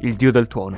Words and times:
il 0.00 0.14
dio 0.14 0.32
del 0.32 0.48
tuono. 0.48 0.76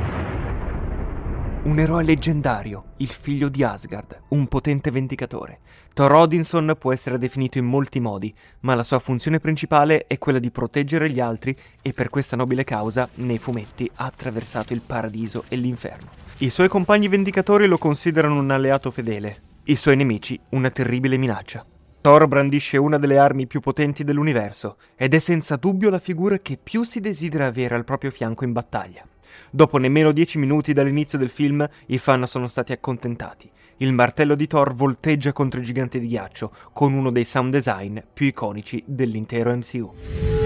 Un 1.65 1.78
eroe 1.80 2.04
leggendario, 2.04 2.92
il 2.99 3.08
figlio 3.08 3.49
di 3.49 3.65
Asgard, 3.65 4.20
un 4.28 4.46
potente 4.46 4.92
vendicatore. 4.92 5.58
Thor 5.94 6.12
Odinson 6.12 6.76
può 6.78 6.92
essere 6.92 7.18
definito 7.18 7.58
in 7.58 7.65
molti 7.65 7.99
modi, 7.99 8.32
ma 8.61 8.75
la 8.75 8.84
sua 8.84 9.00
funzione 9.00 9.41
principale 9.41 10.07
è 10.07 10.18
quella 10.18 10.39
di 10.39 10.52
proteggere 10.52 11.11
gli 11.11 11.18
altri 11.18 11.57
e 11.82 11.93
per 11.93 12.09
questa 12.09 12.37
nobile 12.37 12.62
causa, 12.62 13.09
nei 13.14 13.39
fumetti, 13.39 13.90
ha 13.96 14.04
attraversato 14.04 14.74
il 14.74 14.82
paradiso 14.82 15.44
e 15.48 15.56
l'inferno. 15.56 16.10
I 16.38 16.50
suoi 16.50 16.68
compagni 16.68 17.08
vendicatori 17.08 17.66
lo 17.66 17.78
considerano 17.78 18.38
un 18.38 18.50
alleato 18.50 18.92
fedele, 18.92 19.40
i 19.64 19.74
suoi 19.74 19.96
nemici 19.96 20.38
una 20.50 20.70
terribile 20.70 21.16
minaccia. 21.16 21.66
Thor 22.07 22.29
brandisce 22.29 22.77
una 22.77 22.98
delle 22.98 23.18
armi 23.18 23.48
più 23.48 23.59
potenti 23.59 24.04
dell'universo 24.04 24.77
ed 24.95 25.12
è 25.12 25.18
senza 25.18 25.57
dubbio 25.57 25.91
la 25.91 25.98
figura 25.98 26.39
che 26.39 26.57
più 26.57 26.84
si 26.84 27.00
desidera 27.00 27.46
avere 27.46 27.75
al 27.75 27.82
proprio 27.82 28.12
fianco 28.12 28.45
in 28.45 28.52
battaglia. 28.52 29.04
Dopo 29.50 29.76
nemmeno 29.79 30.13
dieci 30.13 30.39
minuti 30.39 30.72
dall'inizio 30.72 31.18
del 31.18 31.30
film, 31.30 31.68
i 31.86 31.99
fan 31.99 32.25
sono 32.29 32.47
stati 32.47 32.71
accontentati. 32.71 33.51
Il 33.79 33.93
martello 33.93 34.37
di 34.37 34.47
Thor 34.47 34.73
volteggia 34.73 35.33
contro 35.33 35.59
i 35.59 35.65
giganti 35.65 35.99
di 35.99 36.07
ghiaccio, 36.07 36.53
con 36.73 36.93
uno 36.93 37.11
dei 37.11 37.25
sound 37.25 37.51
design 37.51 37.99
più 38.15 38.27
iconici 38.27 38.80
dell'intero 38.87 39.52
MCU. 39.52 40.46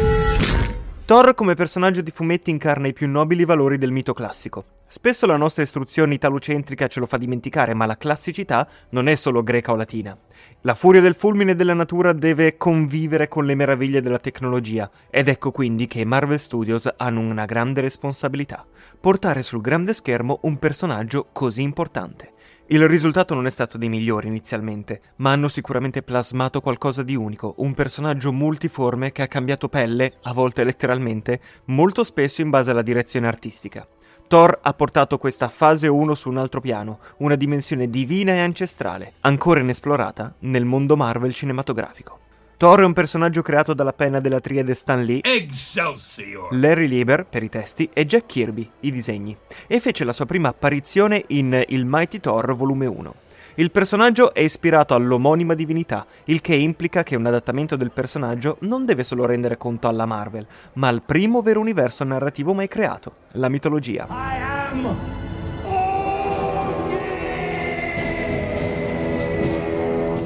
Thor 1.10 1.34
come 1.34 1.54
personaggio 1.54 2.02
di 2.02 2.12
fumetti 2.12 2.50
incarna 2.50 2.86
i 2.86 2.92
più 2.92 3.08
nobili 3.08 3.44
valori 3.44 3.78
del 3.78 3.90
mito 3.90 4.14
classico. 4.14 4.64
Spesso 4.86 5.26
la 5.26 5.36
nostra 5.36 5.64
istruzione 5.64 6.14
italocentrica 6.14 6.86
ce 6.86 7.00
lo 7.00 7.06
fa 7.06 7.16
dimenticare, 7.16 7.74
ma 7.74 7.84
la 7.84 7.96
classicità 7.96 8.64
non 8.90 9.08
è 9.08 9.16
solo 9.16 9.42
greca 9.42 9.72
o 9.72 9.74
latina. 9.74 10.16
La 10.60 10.76
furia 10.76 11.00
del 11.00 11.16
fulmine 11.16 11.56
della 11.56 11.74
natura 11.74 12.12
deve 12.12 12.56
convivere 12.56 13.26
con 13.26 13.44
le 13.44 13.56
meraviglie 13.56 14.00
della 14.00 14.20
tecnologia, 14.20 14.88
ed 15.10 15.26
ecco 15.26 15.50
quindi 15.50 15.88
che 15.88 16.04
Marvel 16.04 16.38
Studios 16.38 16.88
hanno 16.96 17.18
una 17.18 17.44
grande 17.44 17.80
responsabilità, 17.80 18.64
portare 19.00 19.42
sul 19.42 19.60
grande 19.60 19.92
schermo 19.94 20.38
un 20.42 20.60
personaggio 20.60 21.26
così 21.32 21.62
importante. 21.62 22.34
Il 22.72 22.86
risultato 22.86 23.34
non 23.34 23.48
è 23.48 23.50
stato 23.50 23.78
dei 23.78 23.88
migliori 23.88 24.28
inizialmente, 24.28 25.00
ma 25.16 25.32
hanno 25.32 25.48
sicuramente 25.48 26.04
plasmato 26.04 26.60
qualcosa 26.60 27.02
di 27.02 27.16
unico, 27.16 27.54
un 27.56 27.74
personaggio 27.74 28.30
multiforme 28.30 29.10
che 29.10 29.22
ha 29.22 29.26
cambiato 29.26 29.68
pelle, 29.68 30.18
a 30.22 30.32
volte 30.32 30.62
letteralmente, 30.62 31.40
molto 31.64 32.04
spesso 32.04 32.42
in 32.42 32.50
base 32.50 32.70
alla 32.70 32.82
direzione 32.82 33.26
artistica. 33.26 33.84
Thor 34.28 34.56
ha 34.62 34.72
portato 34.72 35.18
questa 35.18 35.48
fase 35.48 35.88
1 35.88 36.14
su 36.14 36.28
un 36.28 36.36
altro 36.36 36.60
piano, 36.60 37.00
una 37.16 37.34
dimensione 37.34 37.90
divina 37.90 38.34
e 38.34 38.38
ancestrale, 38.38 39.14
ancora 39.22 39.58
inesplorata 39.58 40.36
nel 40.38 40.64
mondo 40.64 40.94
Marvel 40.94 41.34
cinematografico. 41.34 42.29
Thor 42.60 42.82
è 42.82 42.84
un 42.84 42.92
personaggio 42.92 43.40
creato 43.40 43.72
dalla 43.72 43.94
penna 43.94 44.20
della 44.20 44.38
triade 44.38 44.74
Stan 44.74 45.02
Lee, 45.02 45.22
Excelsior! 45.22 46.54
Larry 46.54 46.88
Lieber 46.88 47.24
per 47.24 47.42
i 47.42 47.48
testi 47.48 47.88
e 47.90 48.04
Jack 48.04 48.26
Kirby 48.26 48.70
i 48.80 48.92
disegni, 48.92 49.34
e 49.66 49.80
fece 49.80 50.04
la 50.04 50.12
sua 50.12 50.26
prima 50.26 50.48
apparizione 50.48 51.24
in 51.28 51.64
Il 51.68 51.86
Mighty 51.86 52.20
Thor 52.20 52.54
volume 52.54 52.84
1. 52.84 53.14
Il 53.54 53.70
personaggio 53.70 54.34
è 54.34 54.40
ispirato 54.40 54.94
all'omonima 54.94 55.54
divinità, 55.54 56.04
il 56.24 56.42
che 56.42 56.54
implica 56.54 57.02
che 57.02 57.16
un 57.16 57.24
adattamento 57.24 57.76
del 57.76 57.92
personaggio 57.92 58.58
non 58.60 58.84
deve 58.84 59.04
solo 59.04 59.24
rendere 59.24 59.56
conto 59.56 59.88
alla 59.88 60.04
Marvel, 60.04 60.46
ma 60.74 60.88
al 60.88 61.00
primo 61.00 61.40
vero 61.40 61.60
universo 61.60 62.04
narrativo 62.04 62.52
mai 62.52 62.68
creato, 62.68 63.14
la 63.32 63.48
mitologia. 63.48 64.06
I 64.10 64.42
am 64.70 65.19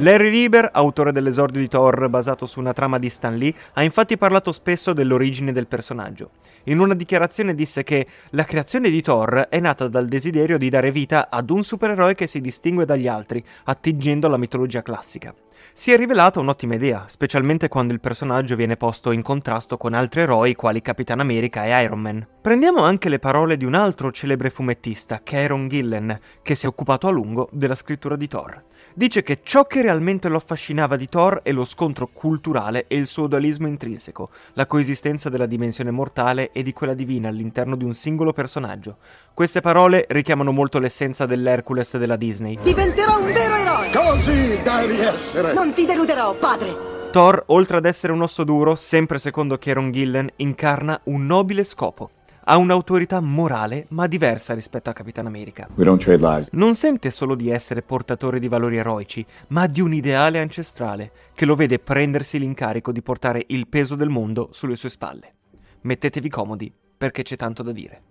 Larry 0.05 0.29
Lieber, 0.29 0.69
autore 0.71 1.13
dell'esordio 1.13 1.63
di 1.63 1.67
Thor 1.67 2.11
basato 2.11 2.45
su 2.45 2.61
una 2.61 2.75
trama 2.75 2.99
di 2.99 3.09
Stan 3.09 3.39
Lee, 3.39 3.55
ha 3.73 3.83
infatti 3.83 4.19
parlato 4.19 4.53
spesso 4.53 4.93
dell'origine 4.93 5.51
del 5.51 5.67
personaggio. 5.67 6.33
In 6.65 6.79
una 6.79 6.93
dichiarazione 6.93 7.55
disse 7.55 7.83
che 7.85 8.07
la 8.33 8.45
creazione 8.45 8.91
di 8.91 9.01
Thor 9.01 9.47
è 9.49 9.59
nata 9.61 9.89
dal 9.89 10.07
desiderio 10.07 10.59
di 10.59 10.69
dare 10.69 10.93
vita 10.93 11.31
ad 11.31 11.49
un 11.49 11.65
supereroe 11.65 12.15
che 12.15 12.27
si 12.27 12.43
distingue 12.43 12.85
dagli 12.85 13.09
altri, 13.09 13.43
attingendo 13.65 14.27
alla 14.27 14.37
mitologia 14.37 14.83
classica. 14.83 15.35
Si 15.73 15.93
è 15.93 15.97
rivelata 15.97 16.41
un'ottima 16.41 16.75
idea, 16.75 17.05
specialmente 17.09 17.69
quando 17.69 17.93
il 17.93 18.01
personaggio 18.01 18.57
viene 18.57 18.77
posto 18.77 19.11
in 19.11 19.23
contrasto 19.23 19.77
con 19.77 19.95
altri 19.95 20.21
eroi 20.21 20.55
quali 20.55 20.81
Capitan 20.81 21.21
America 21.21 21.65
e 21.65 21.83
Iron 21.83 22.01
Man. 22.01 22.27
Prendiamo 22.41 22.83
anche 22.83 23.09
le 23.09 23.19
parole 23.19 23.57
di 23.57 23.65
un 23.65 23.75
altro 23.75 24.13
celebre 24.13 24.51
fumettista, 24.51 25.21
Kieron 25.23 25.67
Gillen, 25.69 26.19
che 26.43 26.55
si 26.55 26.67
è 26.67 26.69
occupato 26.69 27.09
a 27.09 27.11
lungo 27.11 27.49
della 27.53 27.75
scrittura 27.75 28.17
di 28.17 28.29
Thor. 28.29 28.63
Dice 28.93 29.23
che 29.23 29.41
ciò 29.43 29.65
che 29.65 29.83
realmente 29.83 30.29
lo 30.29 30.37
affascinava 30.37 30.97
di 30.97 31.09
Thor 31.09 31.41
è 31.43 31.53
lo 31.53 31.65
scontro 31.65 32.09
culturale 32.13 32.85
e 32.87 32.97
il 32.97 33.07
suo 33.07 33.27
dualismo 33.27 33.67
intrinseco, 33.67 34.31
la 34.53 34.67
coesistenza 34.67 35.31
della 35.31 35.47
dimensione 35.47 35.91
mortale 35.91 36.53
e 36.53 36.63
di 36.63 36.73
quella 36.73 36.95
divina 36.95 37.29
all'interno 37.29 37.77
di 37.77 37.85
un 37.85 37.95
singolo 37.95 38.33
personaggio. 38.33 38.99
Queste 39.33 39.61
parole 39.61 40.05
richiamano 40.09 40.53
molto 40.53 40.79
l'essenza 40.79 41.25
dell'Hercules 41.27 41.97
della 41.97 42.17
Disney. 42.17 42.59
Diventerò 42.63 43.19
un 43.19 43.33
vero 43.33 43.57
eroe! 43.57 43.91
Così 43.91 44.61
devi 44.63 45.01
essere! 45.01 45.54
Non 45.55 45.73
ti 45.73 45.87
deluderò, 45.87 46.35
padre! 46.35 46.93
Thor, 47.13 47.45
oltre 47.47 47.77
ad 47.77 47.85
essere 47.85 48.13
un 48.13 48.23
osso 48.23 48.43
duro, 48.43 48.75
sempre 48.75 49.19
secondo 49.19 49.57
Kieron 49.57 49.93
Gillen, 49.93 50.29
incarna 50.37 51.01
un 51.05 51.27
nobile 51.27 51.63
scopo. 51.63 52.11
Ha 52.47 52.57
un'autorità 52.57 53.21
morale, 53.21 53.87
ma 53.91 54.09
diversa 54.09 54.53
rispetto 54.53 54.91
a 54.91 54.93
Capitan 54.93 55.27
America. 55.27 55.69
We 55.77 55.85
don't 55.85 56.03
trade 56.03 56.21
lives. 56.21 56.49
Non 56.51 56.75
sente 56.75 57.13
solo 57.13 57.37
di 57.37 57.51
essere 57.51 57.83
portatore 57.83 58.41
di 58.41 58.49
valori 58.49 58.79
eroici, 58.79 59.25
ma 59.49 59.69
di 59.69 59.81
un 59.81 59.95
ideale 59.95 60.41
ancestrale, 60.41 61.13
che 61.35 61.47
lo 61.47 61.55
vede 61.55 61.79
prendersi 61.79 62.41
l'incarico 62.41 62.91
di 62.91 63.01
portare 63.01 63.45
il 63.47 63.69
peso 63.69 63.95
del 63.95 64.09
mondo 64.09 64.49
sulle 64.51 64.77
sue 64.77 64.91
spalle. 64.91 65.35
Mettetevi 65.83 66.29
comodi, 66.29 66.71
perché 66.99 67.23
c'è 67.23 67.37
tanto 67.37 67.63
da 67.63 67.71
dire. 67.71 68.03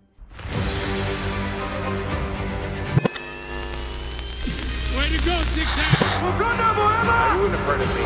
Way 4.95 5.17
to 5.17 5.23
go, 5.25 5.35
Tic 5.53 5.67
Tac! 5.75 6.82
I 7.05 7.35
wouldn't 7.37 7.59
have 7.59 7.67
heard 7.67 7.81
of 7.81 7.87
me. 7.95 8.03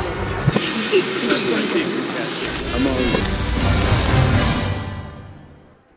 I'm 2.74 2.88
on. 2.88 4.07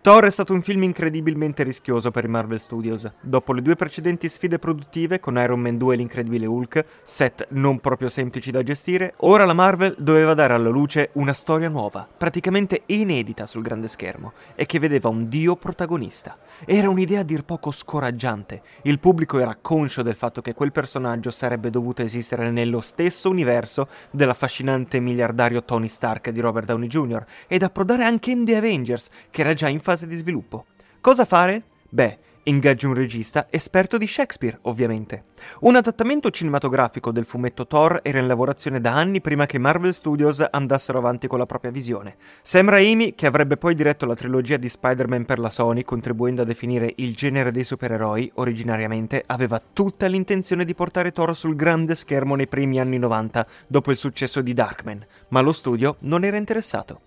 Thor 0.02 0.24
è 0.24 0.30
stato 0.30 0.54
un 0.54 0.62
film 0.62 0.84
incredibilmente 0.84 1.62
rischioso 1.62 2.10
per 2.10 2.24
i 2.24 2.28
Marvel 2.28 2.58
Studios. 2.58 3.06
Dopo 3.20 3.52
le 3.52 3.60
due 3.60 3.76
precedenti 3.76 4.30
sfide 4.30 4.58
produttive 4.58 5.20
con 5.20 5.36
Iron 5.36 5.60
Man 5.60 5.76
2 5.76 5.92
e 5.92 5.96
l'Incredibile 5.98 6.46
Hulk, 6.46 6.86
set 7.04 7.48
non 7.50 7.80
proprio 7.80 8.08
semplici 8.08 8.50
da 8.50 8.62
gestire, 8.62 9.12
ora 9.18 9.44
la 9.44 9.52
Marvel 9.52 9.94
doveva 9.98 10.32
dare 10.32 10.54
alla 10.54 10.70
luce 10.70 11.10
una 11.14 11.34
storia 11.34 11.68
nuova, 11.68 12.08
praticamente 12.16 12.84
inedita 12.86 13.44
sul 13.44 13.60
grande 13.60 13.88
schermo, 13.88 14.32
e 14.54 14.64
che 14.64 14.78
vedeva 14.78 15.10
un 15.10 15.28
dio 15.28 15.54
protagonista. 15.56 16.38
Era 16.64 16.88
un'idea 16.88 17.20
a 17.20 17.24
dir 17.24 17.44
poco 17.44 17.70
scoraggiante. 17.70 18.62
Il 18.84 19.00
pubblico 19.00 19.38
era 19.38 19.58
conscio 19.60 20.00
del 20.00 20.14
fatto 20.14 20.40
che 20.40 20.54
quel 20.54 20.72
personaggio 20.72 21.30
sarebbe 21.30 21.68
dovuto 21.68 22.00
esistere 22.00 22.50
nello 22.50 22.80
stesso 22.80 23.28
universo 23.28 23.86
dell'affascinante 24.12 24.98
miliardario 24.98 25.62
Tony 25.62 25.88
Stark 25.88 26.30
di 26.30 26.40
Robert 26.40 26.64
Downey 26.64 26.88
Jr. 26.88 27.22
ed 27.46 27.62
approdare 27.62 28.04
anche 28.04 28.30
in 28.30 28.46
The 28.46 28.56
Avengers, 28.56 29.10
che 29.30 29.42
era 29.42 29.52
già 29.52 29.68
in 29.68 29.88
fase 29.90 30.06
di 30.06 30.14
sviluppo. 30.14 30.66
Cosa 31.00 31.24
fare? 31.24 31.62
Beh, 31.88 32.18
ingaggi 32.44 32.86
un 32.86 32.94
regista 32.94 33.48
esperto 33.50 33.98
di 33.98 34.06
Shakespeare, 34.06 34.56
ovviamente. 34.62 35.24
Un 35.62 35.74
adattamento 35.74 36.30
cinematografico 36.30 37.10
del 37.10 37.24
fumetto 37.24 37.66
Thor 37.66 37.98
era 38.04 38.20
in 38.20 38.28
lavorazione 38.28 38.80
da 38.80 38.92
anni 38.92 39.20
prima 39.20 39.46
che 39.46 39.58
Marvel 39.58 39.92
Studios 39.92 40.46
andassero 40.48 40.98
avanti 40.98 41.26
con 41.26 41.40
la 41.40 41.46
propria 41.46 41.72
visione. 41.72 42.14
Sam 42.40 42.70
Raimi, 42.70 43.16
che 43.16 43.26
avrebbe 43.26 43.56
poi 43.56 43.74
diretto 43.74 44.06
la 44.06 44.14
trilogia 44.14 44.58
di 44.58 44.68
Spider-Man 44.68 45.24
per 45.24 45.40
la 45.40 45.50
Sony, 45.50 45.82
contribuendo 45.82 46.42
a 46.42 46.44
definire 46.44 46.92
il 46.98 47.16
genere 47.16 47.50
dei 47.50 47.64
supereroi, 47.64 48.30
originariamente 48.34 49.24
aveva 49.26 49.60
tutta 49.60 50.06
l'intenzione 50.06 50.64
di 50.64 50.74
portare 50.74 51.10
Thor 51.10 51.34
sul 51.34 51.56
grande 51.56 51.96
schermo 51.96 52.36
nei 52.36 52.46
primi 52.46 52.78
anni 52.78 52.98
90, 52.98 53.44
dopo 53.66 53.90
il 53.90 53.96
successo 53.96 54.40
di 54.40 54.54
Darkman, 54.54 55.04
ma 55.30 55.40
lo 55.40 55.52
studio 55.52 55.96
non 56.02 56.22
era 56.22 56.36
interessato. 56.36 57.00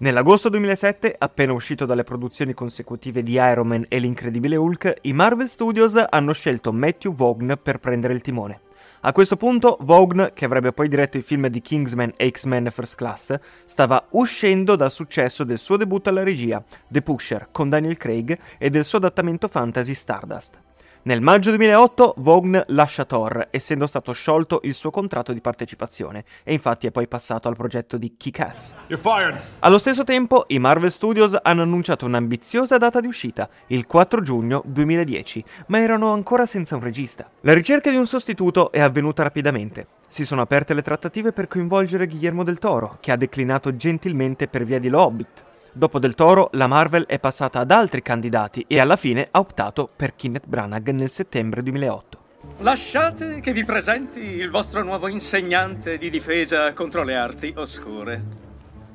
Nell'agosto 0.00 0.48
2007, 0.48 1.14
appena 1.18 1.52
uscito 1.52 1.84
dalle 1.84 2.04
produzioni 2.04 2.54
consecutive 2.54 3.22
di 3.22 3.32
Iron 3.32 3.66
Man 3.66 3.84
e 3.86 3.98
l'Incredibile 3.98 4.56
Hulk, 4.56 4.94
i 5.02 5.12
Marvel 5.12 5.46
Studios 5.46 6.02
hanno 6.08 6.32
scelto 6.32 6.72
Matthew 6.72 7.12
Vaughn 7.12 7.58
per 7.62 7.80
prendere 7.80 8.14
il 8.14 8.22
timone. 8.22 8.60
A 9.02 9.12
questo 9.12 9.36
punto, 9.36 9.76
Vaughn, 9.82 10.30
che 10.32 10.46
avrebbe 10.46 10.72
poi 10.72 10.88
diretto 10.88 11.18
i 11.18 11.22
film 11.22 11.48
di 11.48 11.60
Kingsman 11.60 12.14
e 12.16 12.30
X-Men 12.30 12.70
First 12.72 12.96
Class, 12.96 13.38
stava 13.66 14.02
uscendo 14.12 14.74
dal 14.74 14.90
successo 14.90 15.44
del 15.44 15.58
suo 15.58 15.76
debutto 15.76 16.08
alla 16.08 16.22
regia, 16.22 16.64
The 16.88 17.02
Pusher, 17.02 17.48
con 17.52 17.68
Daniel 17.68 17.98
Craig, 17.98 18.38
e 18.56 18.70
del 18.70 18.86
suo 18.86 18.96
adattamento 18.96 19.48
fantasy 19.48 19.92
Stardust. 19.92 20.68
Nel 21.02 21.22
maggio 21.22 21.48
2008 21.48 22.16
Vaughn 22.18 22.62
lascia 22.68 23.06
Thor, 23.06 23.48
essendo 23.50 23.86
stato 23.86 24.12
sciolto 24.12 24.60
il 24.64 24.74
suo 24.74 24.90
contratto 24.90 25.32
di 25.32 25.40
partecipazione, 25.40 26.24
e 26.44 26.52
infatti 26.52 26.86
è 26.86 26.90
poi 26.90 27.08
passato 27.08 27.48
al 27.48 27.56
progetto 27.56 27.96
di 27.96 28.18
Kick-Ass. 28.18 28.74
You're 28.88 29.02
fired. 29.02 29.40
Allo 29.60 29.78
stesso 29.78 30.04
tempo, 30.04 30.44
i 30.48 30.58
Marvel 30.58 30.92
Studios 30.92 31.38
hanno 31.40 31.62
annunciato 31.62 32.04
un'ambiziosa 32.04 32.76
data 32.76 33.00
di 33.00 33.06
uscita, 33.06 33.48
il 33.68 33.86
4 33.86 34.20
giugno 34.20 34.62
2010, 34.66 35.42
ma 35.68 35.78
erano 35.78 36.12
ancora 36.12 36.44
senza 36.44 36.76
un 36.76 36.82
regista. 36.82 37.30
La 37.40 37.54
ricerca 37.54 37.88
di 37.88 37.96
un 37.96 38.06
sostituto 38.06 38.70
è 38.70 38.80
avvenuta 38.80 39.22
rapidamente. 39.22 39.86
Si 40.06 40.26
sono 40.26 40.42
aperte 40.42 40.74
le 40.74 40.82
trattative 40.82 41.32
per 41.32 41.48
coinvolgere 41.48 42.08
Guillermo 42.08 42.44
del 42.44 42.58
Toro, 42.58 42.98
che 43.00 43.10
ha 43.10 43.16
declinato 43.16 43.74
gentilmente 43.74 44.48
per 44.48 44.64
via 44.64 44.78
di 44.78 44.90
Lo 44.90 45.00
Hobbit. 45.00 45.48
Dopo 45.72 46.00
Del 46.00 46.16
Toro, 46.16 46.48
la 46.54 46.66
Marvel 46.66 47.06
è 47.06 47.20
passata 47.20 47.60
ad 47.60 47.70
altri 47.70 48.02
candidati 48.02 48.64
e 48.66 48.80
alla 48.80 48.96
fine 48.96 49.28
ha 49.30 49.38
optato 49.38 49.88
per 49.94 50.16
Kenneth 50.16 50.48
Branagh 50.48 50.88
nel 50.88 51.10
settembre 51.10 51.62
2008. 51.62 52.18
Lasciate 52.58 53.38
che 53.38 53.52
vi 53.52 53.64
presenti 53.64 54.18
il 54.18 54.50
vostro 54.50 54.82
nuovo 54.82 55.06
insegnante 55.06 55.96
di 55.96 56.10
difesa 56.10 56.72
contro 56.72 57.04
le 57.04 57.14
arti 57.14 57.54
oscure. 57.56 58.24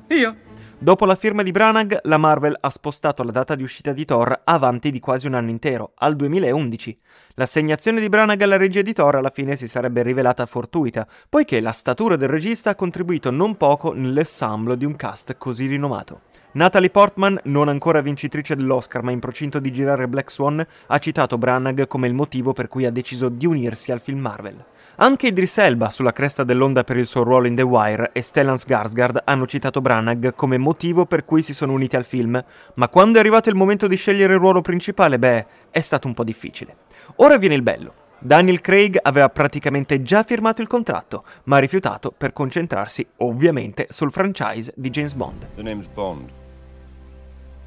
Io. 0.08 0.36
Dopo 0.78 1.06
la 1.06 1.14
firma 1.14 1.42
di 1.42 1.50
Branagh, 1.50 2.00
la 2.02 2.18
Marvel 2.18 2.54
ha 2.60 2.68
spostato 2.68 3.22
la 3.22 3.32
data 3.32 3.54
di 3.54 3.62
uscita 3.62 3.94
di 3.94 4.04
Thor 4.04 4.42
avanti 4.44 4.90
di 4.90 5.00
quasi 5.00 5.26
un 5.26 5.32
anno 5.32 5.48
intero, 5.48 5.92
al 5.94 6.14
2011. 6.14 6.98
L'assegnazione 7.38 8.00
di 8.00 8.08
Branagh 8.08 8.40
alla 8.40 8.56
regia 8.56 8.80
di 8.80 8.94
Thor 8.94 9.16
alla 9.16 9.28
fine 9.28 9.56
si 9.56 9.68
sarebbe 9.68 10.02
rivelata 10.02 10.46
fortuita, 10.46 11.06
poiché 11.28 11.60
la 11.60 11.72
statura 11.72 12.16
del 12.16 12.30
regista 12.30 12.70
ha 12.70 12.74
contribuito 12.74 13.30
non 13.30 13.58
poco 13.58 13.92
nell'ensemble 13.92 14.78
di 14.78 14.86
un 14.86 14.96
cast 14.96 15.36
così 15.36 15.66
rinomato. 15.66 16.22
Natalie 16.52 16.88
Portman, 16.88 17.38
non 17.44 17.68
ancora 17.68 18.00
vincitrice 18.00 18.56
dell'Oscar 18.56 19.02
ma 19.02 19.10
in 19.10 19.18
procinto 19.18 19.58
di 19.58 19.70
girare 19.70 20.08
Black 20.08 20.30
Swan, 20.30 20.66
ha 20.86 20.98
citato 20.98 21.36
Branagh 21.36 21.86
come 21.86 22.06
il 22.06 22.14
motivo 22.14 22.54
per 22.54 22.68
cui 22.68 22.86
ha 22.86 22.90
deciso 22.90 23.28
di 23.28 23.44
unirsi 23.44 23.92
al 23.92 24.00
film 24.00 24.20
Marvel. 24.20 24.64
Anche 24.96 25.26
Idris 25.26 25.58
Elba, 25.58 25.90
sulla 25.90 26.12
cresta 26.12 26.42
dell'onda 26.42 26.84
per 26.84 26.96
il 26.96 27.06
suo 27.06 27.22
ruolo 27.22 27.48
in 27.48 27.54
The 27.54 27.60
Wire, 27.60 28.12
e 28.14 28.22
Stellan 28.22 28.54
Skarsgård 28.54 29.18
hanno 29.24 29.46
citato 29.46 29.82
Branagh 29.82 30.34
come 30.34 30.56
motivo 30.56 31.04
per 31.04 31.26
cui 31.26 31.42
si 31.42 31.52
sono 31.52 31.74
uniti 31.74 31.96
al 31.96 32.06
film, 32.06 32.42
ma 32.76 32.88
quando 32.88 33.18
è 33.18 33.20
arrivato 33.20 33.50
il 33.50 33.56
momento 33.56 33.86
di 33.86 33.96
scegliere 33.96 34.32
il 34.32 34.38
ruolo 34.38 34.62
principale, 34.62 35.18
beh, 35.18 35.46
è 35.70 35.80
stato 35.80 36.06
un 36.06 36.14
po' 36.14 36.24
difficile. 36.24 36.84
Ora 37.16 37.36
viene 37.36 37.54
il 37.54 37.62
bello. 37.62 38.04
Daniel 38.18 38.60
Craig 38.60 38.98
aveva 39.02 39.28
praticamente 39.28 40.02
già 40.02 40.22
firmato 40.22 40.62
il 40.62 40.68
contratto, 40.68 41.24
ma 41.44 41.56
ha 41.56 41.60
rifiutato 41.60 42.12
per 42.16 42.32
concentrarsi 42.32 43.06
ovviamente 43.18 43.86
sul 43.90 44.10
franchise 44.10 44.72
di 44.74 44.90
James 44.90 45.14
Bond. 45.14 45.46
Bond. 45.92 46.30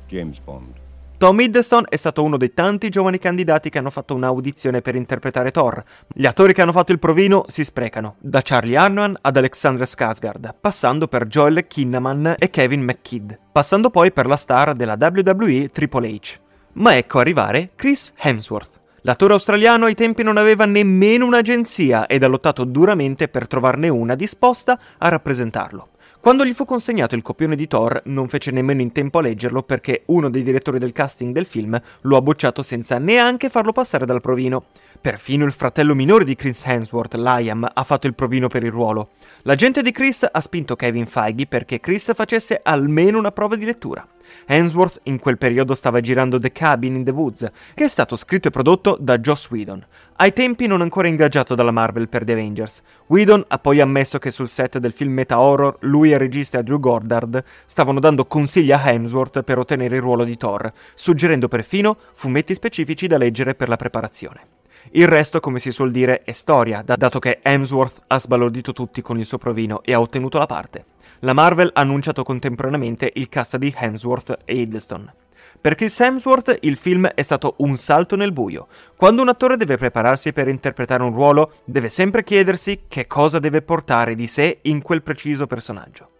James 0.07 0.39
Bond. 0.39 0.87
Tom 1.19 1.37
Hiddleston 1.37 1.83
è 1.89 1.97
stato 1.97 2.23
uno 2.23 2.37
dei 2.37 2.53
tanti 2.53 2.87
giovani 2.87 3.17
candidati 3.17 3.69
che 3.69 3.77
hanno 3.77 3.89
fatto 3.89 4.15
un'audizione 4.15 4.81
per 4.81 4.95
interpretare 4.95 5.51
Thor. 5.51 5.83
Gli 6.07 6.25
attori 6.25 6.53
che 6.53 6.61
hanno 6.61 6.71
fatto 6.71 6.93
il 6.93 6.99
provino 6.99 7.43
si 7.49 7.65
sprecano, 7.65 8.15
da 8.19 8.39
Charlie 8.41 8.77
Hannan 8.77 9.17
ad 9.19 9.35
Alexander 9.35 9.85
Skarsgård, 9.85 10.55
passando 10.59 11.09
per 11.09 11.25
Joel 11.27 11.67
Kinnaman 11.67 12.35
e 12.39 12.49
Kevin 12.49 12.83
McKidd, 12.83 13.33
passando 13.51 13.89
poi 13.89 14.13
per 14.13 14.27
la 14.27 14.37
star 14.37 14.73
della 14.73 14.97
WWE 14.97 15.69
Triple 15.71 16.07
H. 16.07 16.39
Ma 16.75 16.95
ecco 16.95 17.19
arrivare 17.19 17.71
Chris 17.75 18.13
Hemsworth. 18.17 18.78
L'attore 19.03 19.33
australiano 19.33 19.85
ai 19.85 19.95
tempi 19.95 20.23
non 20.23 20.37
aveva 20.37 20.65
nemmeno 20.65 21.25
un'agenzia 21.25 22.05
ed 22.07 22.23
ha 22.23 22.27
lottato 22.27 22.65
duramente 22.65 23.29
per 23.29 23.47
trovarne 23.47 23.87
una 23.87 24.15
disposta 24.15 24.77
a 24.97 25.07
rappresentarlo. 25.07 25.89
Quando 26.21 26.43
gli 26.43 26.51
fu 26.51 26.65
consegnato 26.65 27.15
il 27.15 27.21
copione 27.21 27.55
di 27.55 27.65
Thor, 27.65 28.01
non 28.05 28.27
fece 28.27 28.51
nemmeno 28.51 28.81
in 28.81 28.91
tempo 28.91 29.19
a 29.19 29.21
leggerlo 29.21 29.63
perché 29.63 30.03
uno 30.07 30.29
dei 30.29 30.43
direttori 30.43 30.77
del 30.77 30.91
casting 30.91 31.33
del 31.33 31.45
film 31.45 31.79
lo 32.01 32.17
ha 32.17 32.21
bocciato 32.21 32.61
senza 32.61 32.97
neanche 32.97 33.47
farlo 33.47 33.71
passare 33.71 34.05
dal 34.05 34.19
provino. 34.19 34.65
Perfino 34.99 35.45
il 35.45 35.53
fratello 35.53 35.95
minore 35.95 36.25
di 36.25 36.35
Chris 36.35 36.61
Hemsworth, 36.65 37.13
Liam, 37.13 37.69
ha 37.73 37.83
fatto 37.85 38.07
il 38.07 38.15
provino 38.15 38.49
per 38.49 38.63
il 38.63 38.71
ruolo. 38.71 39.11
L'agente 39.43 39.81
di 39.81 39.93
Chris 39.93 40.27
ha 40.29 40.41
spinto 40.41 40.75
Kevin 40.75 41.05
Feige 41.05 41.47
perché 41.47 41.79
Chris 41.79 42.13
facesse 42.13 42.59
almeno 42.61 43.17
una 43.17 43.31
prova 43.31 43.55
di 43.55 43.63
lettura. 43.63 44.05
Hemsworth 44.45 44.99
in 45.03 45.19
quel 45.19 45.37
periodo 45.37 45.75
stava 45.75 45.99
girando 45.99 46.39
The 46.39 46.51
Cabin 46.51 46.95
in 46.95 47.03
the 47.03 47.11
Woods, 47.11 47.49
che 47.73 47.85
è 47.85 47.87
stato 47.87 48.15
scritto 48.15 48.47
e 48.47 48.51
prodotto 48.51 48.97
da 48.99 49.17
Joss 49.17 49.49
Whedon, 49.49 49.85
ai 50.17 50.33
tempi 50.33 50.67
non 50.67 50.81
ancora 50.81 51.07
ingaggiato 51.07 51.55
dalla 51.55 51.71
Marvel 51.71 52.09
per 52.09 52.23
The 52.23 52.33
Avengers. 52.33 52.81
Whedon 53.07 53.45
ha 53.47 53.59
poi 53.59 53.79
ammesso 53.79 54.19
che 54.19 54.31
sul 54.31 54.47
set 54.47 54.77
del 54.77 54.91
film 54.91 55.13
meta 55.13 55.39
horror 55.39 55.77
lui 55.81 56.11
e 56.11 56.13
il 56.13 56.19
regista 56.19 56.61
Drew 56.61 56.79
Goddard 56.79 57.43
stavano 57.65 57.99
dando 57.99 58.25
consigli 58.25 58.71
a 58.71 58.81
Hemsworth 58.83 59.43
per 59.43 59.57
ottenere 59.57 59.95
il 59.95 60.01
ruolo 60.01 60.23
di 60.23 60.37
Thor, 60.37 60.71
suggerendo 60.95 61.47
perfino 61.47 61.97
fumetti 62.13 62.53
specifici 62.53 63.07
da 63.07 63.17
leggere 63.17 63.55
per 63.55 63.69
la 63.69 63.77
preparazione. 63.77 64.58
Il 64.91 65.07
resto, 65.07 65.39
come 65.39 65.59
si 65.59 65.71
suol 65.71 65.91
dire, 65.91 66.23
è 66.23 66.31
storia, 66.31 66.81
dato 66.83 67.19
che 67.19 67.39
Hemsworth 67.43 68.01
ha 68.07 68.17
sbalordito 68.17 68.73
tutti 68.73 69.03
con 69.03 69.19
il 69.19 69.25
suo 69.25 69.37
provino 69.37 69.83
e 69.83 69.93
ha 69.93 69.99
ottenuto 69.99 70.39
la 70.39 70.47
parte. 70.47 70.85
La 71.19 71.33
Marvel 71.33 71.69
ha 71.73 71.81
annunciato 71.81 72.23
contemporaneamente 72.23 73.11
il 73.15 73.29
cast 73.29 73.57
di 73.57 73.73
Hemsworth 73.77 74.39
e 74.45 74.55
Hiddleston. 74.55 75.13
Per 75.61 75.75
Chris 75.75 75.99
Hemsworth 75.99 76.57
il 76.61 76.75
film 76.75 77.05
è 77.05 77.21
stato 77.21 77.55
un 77.57 77.77
salto 77.77 78.15
nel 78.15 78.31
buio. 78.31 78.67
Quando 78.95 79.21
un 79.21 79.29
attore 79.29 79.57
deve 79.57 79.77
prepararsi 79.77 80.33
per 80.33 80.47
interpretare 80.47 81.03
un 81.03 81.13
ruolo, 81.13 81.53
deve 81.65 81.89
sempre 81.89 82.23
chiedersi 82.23 82.85
che 82.87 83.05
cosa 83.05 83.39
deve 83.39 83.61
portare 83.61 84.15
di 84.15 84.25
sé 84.25 84.59
in 84.63 84.81
quel 84.81 85.03
preciso 85.03 85.45
personaggio. 85.45 86.18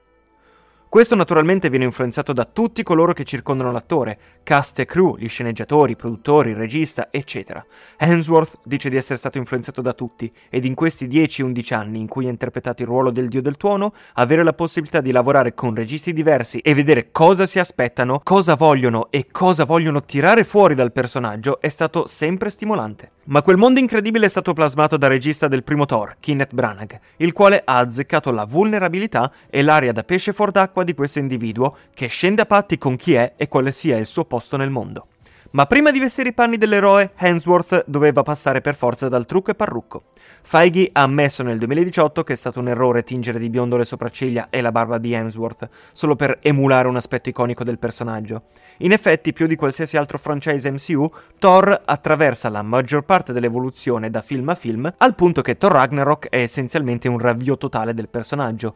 Questo 0.90 1.14
naturalmente 1.14 1.70
viene 1.70 1.86
influenzato 1.86 2.34
da 2.34 2.46
tutti 2.46 2.82
coloro 2.82 3.14
che 3.14 3.24
circondano 3.24 3.72
l'attore, 3.72 4.18
cast 4.42 4.80
e 4.80 4.86
crew, 4.86 5.18
gli 5.18 5.28
sceneggiatori, 5.28 5.92
i 5.92 5.96
produttori, 5.96 6.50
il 6.50 6.56
regista, 6.56 7.10
eccetera. 7.12 7.64
Hemsworth 7.96 8.62
dice 8.64 8.90
di 8.90 8.96
essere 8.96 9.20
stato 9.20 9.38
influenzato 9.38 9.84
da 9.84 9.94
tutti 9.94 10.34
ed 10.50 10.66
in 10.66 10.74
questi 10.74 11.08
10-11 11.08 11.76
anni 11.76 12.00
in 12.00 12.08
cui 12.08 12.26
ha 12.26 12.32
interpretato 12.32 12.82
il 12.82 12.88
ruolo 12.88 13.12
del 13.12 13.28
dio 13.28 13.44
del 13.44 13.56
tuono, 13.56 13.94
avere 14.14 14.44
la 14.44 14.54
possibilità 14.54 15.00
di 15.00 15.12
lavorare 15.12 15.54
con 15.54 15.76
registi 15.76 16.12
diversi 16.12 16.58
e 16.58 16.74
vedere 16.74 17.12
cosa 17.12 17.46
si 17.46 17.60
aspettano, 17.60 18.22
cosa 18.24 18.56
vogliono 18.56 19.12
e 19.12 19.28
cosa 19.30 19.66
vogliono 19.66 20.04
tirare 20.04 20.44
fuori 20.44 20.74
dal 20.74 20.92
personaggio 20.92 21.62
è 21.62 21.70
stato 21.70 22.08
sempre 22.08 22.50
stimolante. 22.50 23.12
Ma 23.30 23.44
quel 23.44 23.58
mondo 23.58 23.80
incredibile 23.80 24.26
è 24.26 24.30
stato 24.30 24.54
plasmato 24.54 24.98
dal 24.98 25.12
regista 25.12 25.48
del 25.48 25.64
primo 25.64 25.86
Thor, 25.86 26.16
Kenneth 26.20 26.52
Branagh, 26.52 27.00
il 27.18 27.32
quale 27.32 27.62
ha 27.64 27.78
azzeccato 27.78 28.32
la 28.32 28.44
vulnerabilità 28.44 29.32
e 29.52 29.62
l'aria 29.62 29.92
da 29.92 30.04
pesce 30.04 30.34
fuor 30.34 30.50
d'acqua 30.50 30.84
di 30.84 30.96
questo 30.96 31.20
individuo 31.20 31.78
che 31.94 32.08
scende 32.08 32.42
a 32.42 32.48
patti 32.48 32.80
con 32.80 32.96
chi 32.96 33.14
è 33.14 33.34
e 33.38 33.48
quale 33.48 33.72
sia 33.72 33.98
il 33.98 34.08
suo 34.08 34.26
posto 34.26 34.58
nel 34.58 34.72
mondo. 34.72 35.06
Ma 35.52 35.66
prima 35.66 35.90
di 35.90 35.98
vestire 35.98 36.30
i 36.30 36.34
panni 36.34 36.58
dell'eroe, 36.58 37.14
Hemsworth 37.16 37.86
doveva 37.88 38.22
passare 38.22 38.62
per 38.62 38.76
forza 38.76 39.10
dal 39.10 39.26
trucco 39.26 39.50
e 39.50 39.56
parrucco. 39.56 40.04
Feige 40.44 40.90
ha 40.92 41.02
ammesso 41.02 41.42
nel 41.42 41.58
2018 41.58 42.24
che 42.24 42.34
è 42.34 42.36
stato 42.36 42.60
un 42.60 42.68
errore 42.68 43.02
tingere 43.02 43.40
di 43.40 43.50
biondo 43.50 43.76
le 43.76 43.86
sopracciglia 43.86 44.50
e 44.52 44.62
la 44.62 44.72
barba 44.72 45.00
di 45.00 45.12
Hemsworth, 45.12 45.68
solo 45.92 46.16
per 46.16 46.38
emulare 46.42 46.88
un 46.88 46.98
aspetto 46.98 47.30
iconico 47.30 47.64
del 47.64 47.80
personaggio. 47.80 48.44
In 48.80 48.92
effetti, 48.92 49.34
più 49.34 49.48
di 49.48 49.56
qualsiasi 49.56 49.98
altro 49.98 50.20
franchise 50.20 50.70
MCU, 50.70 51.12
Thor 51.40 51.82
attraversa 51.84 52.50
la 52.50 52.62
maggior 52.62 53.04
parte 53.04 53.34
dell'evoluzione 53.34 54.12
da 54.12 54.22
film 54.22 54.50
a 54.50 54.56
film, 54.56 54.94
al 54.98 55.16
punto 55.16 55.42
che 55.42 55.58
Thor 55.58 55.72
Ragnarok 55.72 56.30
è 56.30 56.42
essenzialmente 56.42 57.08
un 57.08 57.18
ravvio 57.18 57.58
totale 57.58 57.96
del 57.96 58.08
personaggio. 58.08 58.74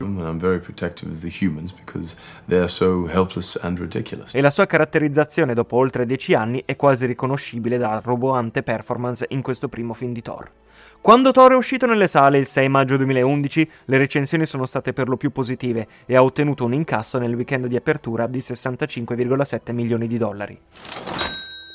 E 4.36 4.42
la 4.42 4.50
sua 4.50 4.66
caratterizzazione 4.66 5.54
dopo 5.54 5.78
oltre 5.78 6.08
dieci 6.08 6.34
anni 6.34 6.63
è 6.66 6.76
quasi 6.76 7.06
riconoscibile 7.06 7.78
dalla 7.78 8.02
roboante 8.04 8.64
performance 8.64 9.26
in 9.30 9.42
questo 9.42 9.70
primo 9.70 9.94
film 9.94 10.14
di 10.14 10.22
Thor. 10.22 10.52
Quando 11.02 11.32
Thor 11.32 11.52
è 11.52 11.56
uscito 11.56 11.86
nelle 11.86 12.08
sale 12.08 12.38
il 12.38 12.46
6 12.46 12.70
maggio 12.70 12.98
2011, 12.98 13.70
le 13.86 13.98
recensioni 13.98 14.46
sono 14.46 14.66
state 14.66 14.94
per 14.94 15.10
lo 15.10 15.18
più 15.18 15.32
positive 15.32 15.88
e 16.06 16.16
ha 16.16 16.24
ottenuto 16.24 16.66
un 16.66 16.74
incasso 16.74 17.18
nel 17.18 17.34
weekend 17.34 17.68
di 17.68 17.76
apertura 17.76 18.26
di 18.28 18.40
65,7 18.40 19.74
milioni 19.74 20.08
di 20.08 20.18
dollari. 20.18 20.60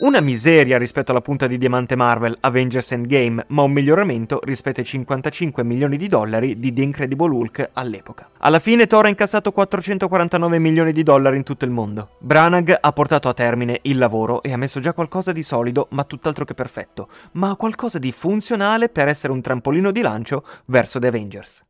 Una 0.01 0.21
miseria 0.21 0.79
rispetto 0.79 1.11
alla 1.11 1.21
punta 1.21 1.49
di 1.49 1.59
diamante 1.59 1.97
Marvel 1.97 2.37
Avengers 2.39 2.93
Endgame, 2.93 3.45
ma 3.49 3.63
un 3.63 3.73
miglioramento 3.73 4.39
rispetto 4.45 4.79
ai 4.79 4.87
55 4.87 5.65
milioni 5.65 5.97
di 5.97 6.07
dollari 6.07 6.61
di 6.61 6.73
The 6.73 6.83
Incredible 6.83 7.35
Hulk 7.35 7.71
all'epoca. 7.73 8.31
Alla 8.39 8.61
fine 8.61 8.87
Thor 8.87 9.07
ha 9.07 9.09
incassato 9.09 9.51
449 9.51 10.61
milioni 10.61 10.93
di 10.93 11.03
dollari 11.03 11.37
in 11.37 11.43
tutto 11.43 11.65
il 11.65 11.73
mondo. 11.73 12.11
Branagh 12.21 12.79
ha 12.81 12.93
portato 12.93 13.29
a 13.29 13.35
termine 13.35 13.81
il 13.83 13.99
lavoro 13.99 14.41
e 14.45 14.53
ha 14.53 14.57
messo 14.57 14.79
già 14.79 14.93
qualcosa 14.93 15.33
di 15.33 15.43
solido, 15.43 15.89
ma 15.91 16.05
tutt'altro 16.05 16.45
che 16.45 16.55
perfetto, 16.55 17.09
ma 17.33 17.57
qualcosa 17.57 17.99
di 17.99 18.13
funzionale 18.13 18.91
per 18.91 19.09
essere 19.09 19.33
un 19.33 19.41
trampolino 19.41 19.91
di 19.91 20.01
lancio 20.01 20.45
verso 20.67 21.01
The 21.01 21.09
Avengers. 21.09 21.67